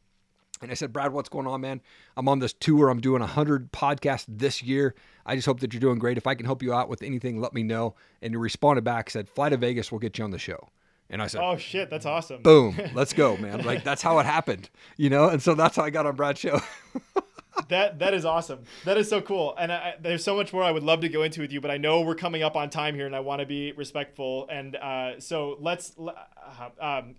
[0.62, 1.80] And I said, Brad, what's going on, man?
[2.16, 2.88] I'm on this tour.
[2.88, 4.94] I'm doing 100 podcasts this year.
[5.26, 6.16] I just hope that you're doing great.
[6.16, 7.96] If I can help you out with anything, let me know.
[8.22, 10.68] And he responded back, said, Fly to Vegas, we'll get you on the show.
[11.10, 12.42] And I said, Oh shit, that's awesome.
[12.42, 13.64] Boom, let's go, man.
[13.64, 15.28] Like that's how it happened, you know.
[15.28, 16.60] And so that's how I got on Brad's show.
[17.68, 18.60] that that is awesome.
[18.84, 19.54] That is so cool.
[19.58, 21.70] And I, there's so much more I would love to go into with you, but
[21.70, 24.48] I know we're coming up on time here, and I want to be respectful.
[24.50, 25.94] And uh, so let's.
[25.98, 27.16] Uh, um,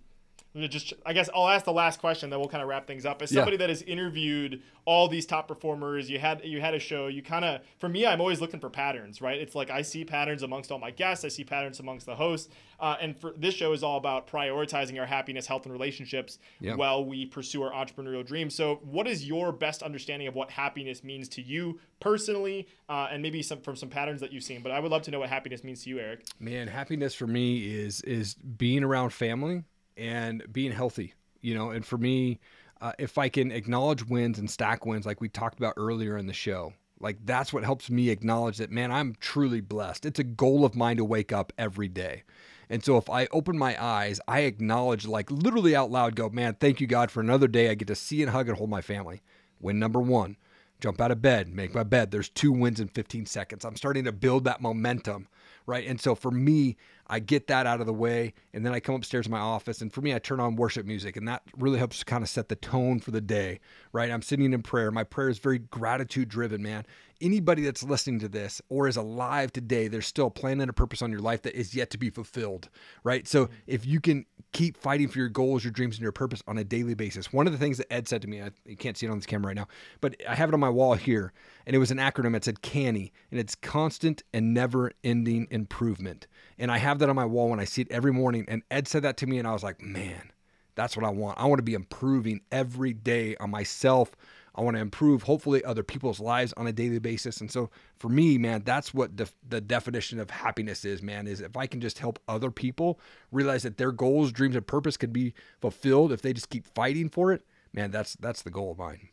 [0.54, 3.22] just I guess I'll ask the last question, that we'll kind of wrap things up.
[3.22, 3.58] As somebody yeah.
[3.58, 7.08] that has interviewed all these top performers, you had you had a show.
[7.08, 9.40] You kind of for me, I'm always looking for patterns, right?
[9.40, 11.24] It's like I see patterns amongst all my guests.
[11.24, 12.48] I see patterns amongst the hosts.
[12.78, 16.74] Uh, and for this show is all about prioritizing our happiness, health, and relationships yeah.
[16.74, 18.54] while we pursue our entrepreneurial dreams.
[18.54, 23.22] So, what is your best understanding of what happiness means to you personally, uh, and
[23.22, 24.62] maybe some from some patterns that you've seen?
[24.62, 26.24] But I would love to know what happiness means to you, Erik.
[26.38, 29.64] Man, happiness for me is is being around family
[29.96, 32.40] and being healthy, you know, and for me,
[32.80, 36.26] uh, if I can acknowledge wins and stack wins like we talked about earlier in
[36.26, 40.06] the show, like that's what helps me acknowledge that, man, I'm truly blessed.
[40.06, 42.24] It's a goal of mine to wake up every day.
[42.70, 46.56] And so if I open my eyes, I acknowledge, like literally out loud, go, man,
[46.58, 47.68] thank you, God, for another day.
[47.70, 49.22] I get to see and hug and hold my family.
[49.60, 50.36] Win number one
[50.80, 52.10] jump out of bed, make my bed.
[52.10, 53.64] There's two wins in 15 seconds.
[53.64, 55.28] I'm starting to build that momentum,
[55.66, 55.86] right?
[55.86, 56.76] And so for me,
[57.06, 59.82] I get that out of the way, and then I come upstairs to my office,
[59.82, 62.28] and for me, I turn on worship music, and that really helps to kind of
[62.28, 63.60] set the tone for the day,
[63.92, 64.10] right?
[64.10, 64.90] I'm sitting in prayer.
[64.90, 66.86] My prayer is very gratitude driven, man.
[67.20, 70.72] Anybody that's listening to this or is alive today, there's still a plan and a
[70.72, 72.68] purpose on your life that is yet to be fulfilled,
[73.02, 73.26] right?
[73.26, 73.54] So mm-hmm.
[73.66, 76.64] if you can keep fighting for your goals, your dreams, and your purpose on a
[76.64, 79.06] daily basis, one of the things that Ed said to me, I, you can't see
[79.06, 79.68] it on this camera right now,
[80.00, 81.32] but I have it on my wall here,
[81.66, 82.36] and it was an acronym.
[82.36, 86.26] It said CANI, and it's constant and never ending improvement.
[86.58, 88.44] And I have that on my wall when I see it every morning.
[88.48, 90.30] And Ed said that to me, and I was like, man,
[90.74, 91.38] that's what I want.
[91.38, 94.12] I want to be improving every day on myself.
[94.54, 97.40] I want to improve, hopefully, other people's lives on a daily basis.
[97.40, 101.26] And so, for me, man, that's what the, definition of happiness is, man.
[101.26, 103.00] Is if I can just help other people
[103.32, 107.08] realize that their goals, dreams, and purpose could be fulfilled if they just keep fighting
[107.08, 109.08] for it, man, that's that's the goal of mine.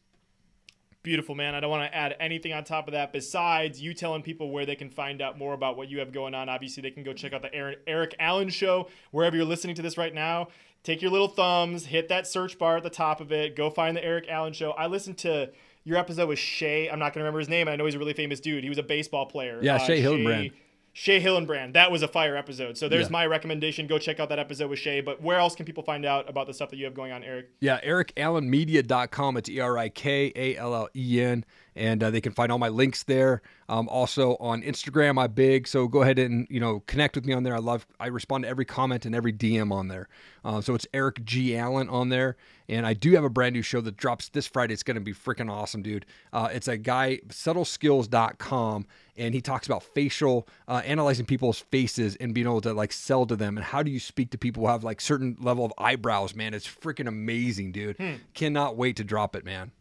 [1.04, 1.56] Beautiful, man.
[1.56, 4.68] I don't want to add anything on top of that besides you telling people where
[4.68, 6.48] they can find out more about what you have going on.
[6.48, 7.52] Obviously, they can go check out the
[7.88, 10.50] Erik Allen Show wherever you're listening to this right now.
[10.84, 13.96] Take your little thumbs, hit that search bar at the top of it, go find
[13.96, 14.72] the Erik Allen Show.
[14.72, 15.52] I listened to
[15.84, 16.90] your episode with Shea.
[16.90, 17.68] I'm not going to remember his name.
[17.68, 18.64] I know he's a really famous dude.
[18.64, 19.60] He was a baseball player.
[19.62, 20.54] Yeah, uh, Shea Hillenbrand.
[20.94, 21.74] Shea Hillenbrand.
[21.74, 22.78] That was a fire episode.
[22.78, 23.12] So there's yeah.
[23.12, 23.88] my recommendation.
[23.88, 25.02] Go check out that episode with Shea.
[25.02, 27.24] But where else can people find out about the stuff that you have going on,
[27.24, 27.50] Erik?
[27.62, 29.38] Yeah, erikallenmedia.com.
[29.38, 31.46] It's E R I K A L L E N.
[31.76, 33.42] And uh, they can find all my links there.
[33.70, 35.68] Um, also on Instagram, I'm big.
[35.68, 37.56] So go ahead and, you know, connect with me on there.
[37.56, 40.10] I love, I respond to every comment and every DM on there.
[40.44, 41.56] Uh, so it's Erik G.
[41.56, 42.36] Allen on there.
[42.68, 44.74] And I do have a brand new show that drops this Friday.
[44.74, 46.06] It's going to be freaking awesome, dude.
[46.34, 48.86] Uh, it's a guy, subtleskills.com
[49.18, 53.26] and he talks about facial uh, analyzing people's faces and being able to like sell
[53.26, 55.74] to them and how do you speak to people who have like certain level of
[55.78, 58.14] eyebrows man it's freaking amazing dude hmm.
[58.34, 59.72] cannot wait to drop it man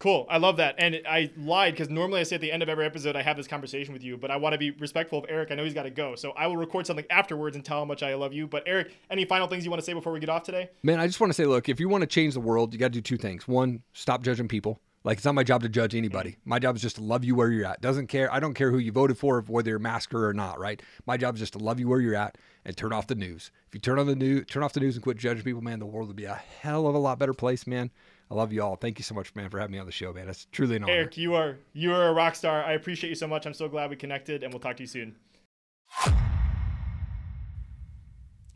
[0.00, 0.26] Cool.
[0.30, 0.76] I love that.
[0.78, 3.36] And I lied because normally I say at the end of every episode I have
[3.36, 5.50] this conversation with you, but I want to be respectful of Erik.
[5.50, 6.14] I know he's got to go.
[6.14, 8.46] So I will record something afterwards and tell how much I love you.
[8.46, 10.70] But Erik, any final things you want to say before we get off today?
[10.84, 12.78] Man, I just want to say look, if you want to change the world, you
[12.78, 13.48] got to do two things.
[13.48, 16.30] One, stop judging people Like it's not my job to judge anybody.
[16.30, 16.50] Mm-hmm.
[16.50, 17.80] My job is just to love you where you're at.
[17.80, 18.32] Doesn't care.
[18.32, 20.58] I don't care who you voted for, whether you're a masker or not.
[20.58, 20.82] Right.
[21.06, 23.50] My job is just to love you where you're at and turn off the news.
[23.68, 25.78] If you turn on the news, turn off the news and quit judging people, man,
[25.78, 27.90] the world would be a hell of a lot better place, man.
[28.30, 28.76] I love you all.
[28.76, 30.28] Thank you so much, man, for having me on the show, man.
[30.28, 30.92] It's truly an honor.
[30.92, 32.62] Erik, you are you are a rock star.
[32.62, 33.46] I appreciate you so much.
[33.46, 35.16] I'm so glad we connected, and we'll talk to you soon.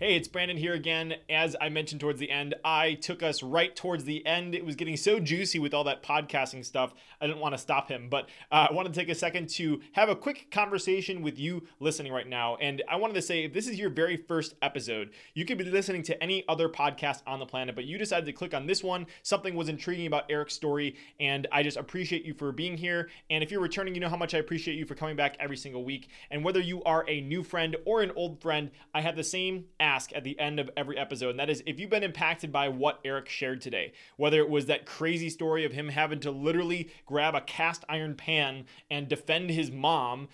[0.02, 1.14] Hey, it's Brandon here again.
[1.30, 4.52] As I mentioned towards the end, I took us right towards the end.
[4.52, 6.92] It was getting so juicy with all that podcasting stuff.
[7.20, 9.80] I didn't want to stop him, but uh, I want to take a second to
[9.92, 12.56] have a quick conversation with you listening right now.
[12.56, 15.62] And I wanted to say if this is your very first episode, you could be
[15.62, 18.82] listening to any other podcast on the planet, but you decided to click on this
[18.82, 19.06] one.
[19.22, 23.08] Something was intriguing about Erik's story, and I just appreciate you for being here.
[23.30, 25.56] And if you're returning, you know how much I appreciate you for coming back every
[25.56, 26.08] single week.
[26.32, 29.66] And whether you are a new friend or an old friend, I have the same
[29.92, 32.68] ask at the end of every episode, and that is if you've been impacted by
[32.68, 36.90] what Erik shared today, whether it was that crazy story of him having to literally
[37.06, 40.28] grab a cast iron pan and defend his mom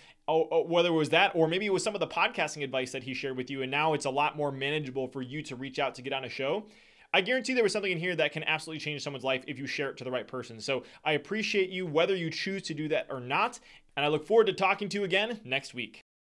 [0.67, 3.15] whether it was that or maybe it was some of the podcasting advice that he
[3.15, 5.95] shared with you and now it's a lot more manageable for you to reach out
[5.95, 6.67] to get on a show
[7.13, 9.67] I guarantee there was something in here that can absolutely change someone's life if you
[9.67, 10.61] share it to the right person.
[10.61, 13.59] So I appreciate you whether you choose to do that or not.
[13.97, 16.05] And I look forward to talking to you again next week.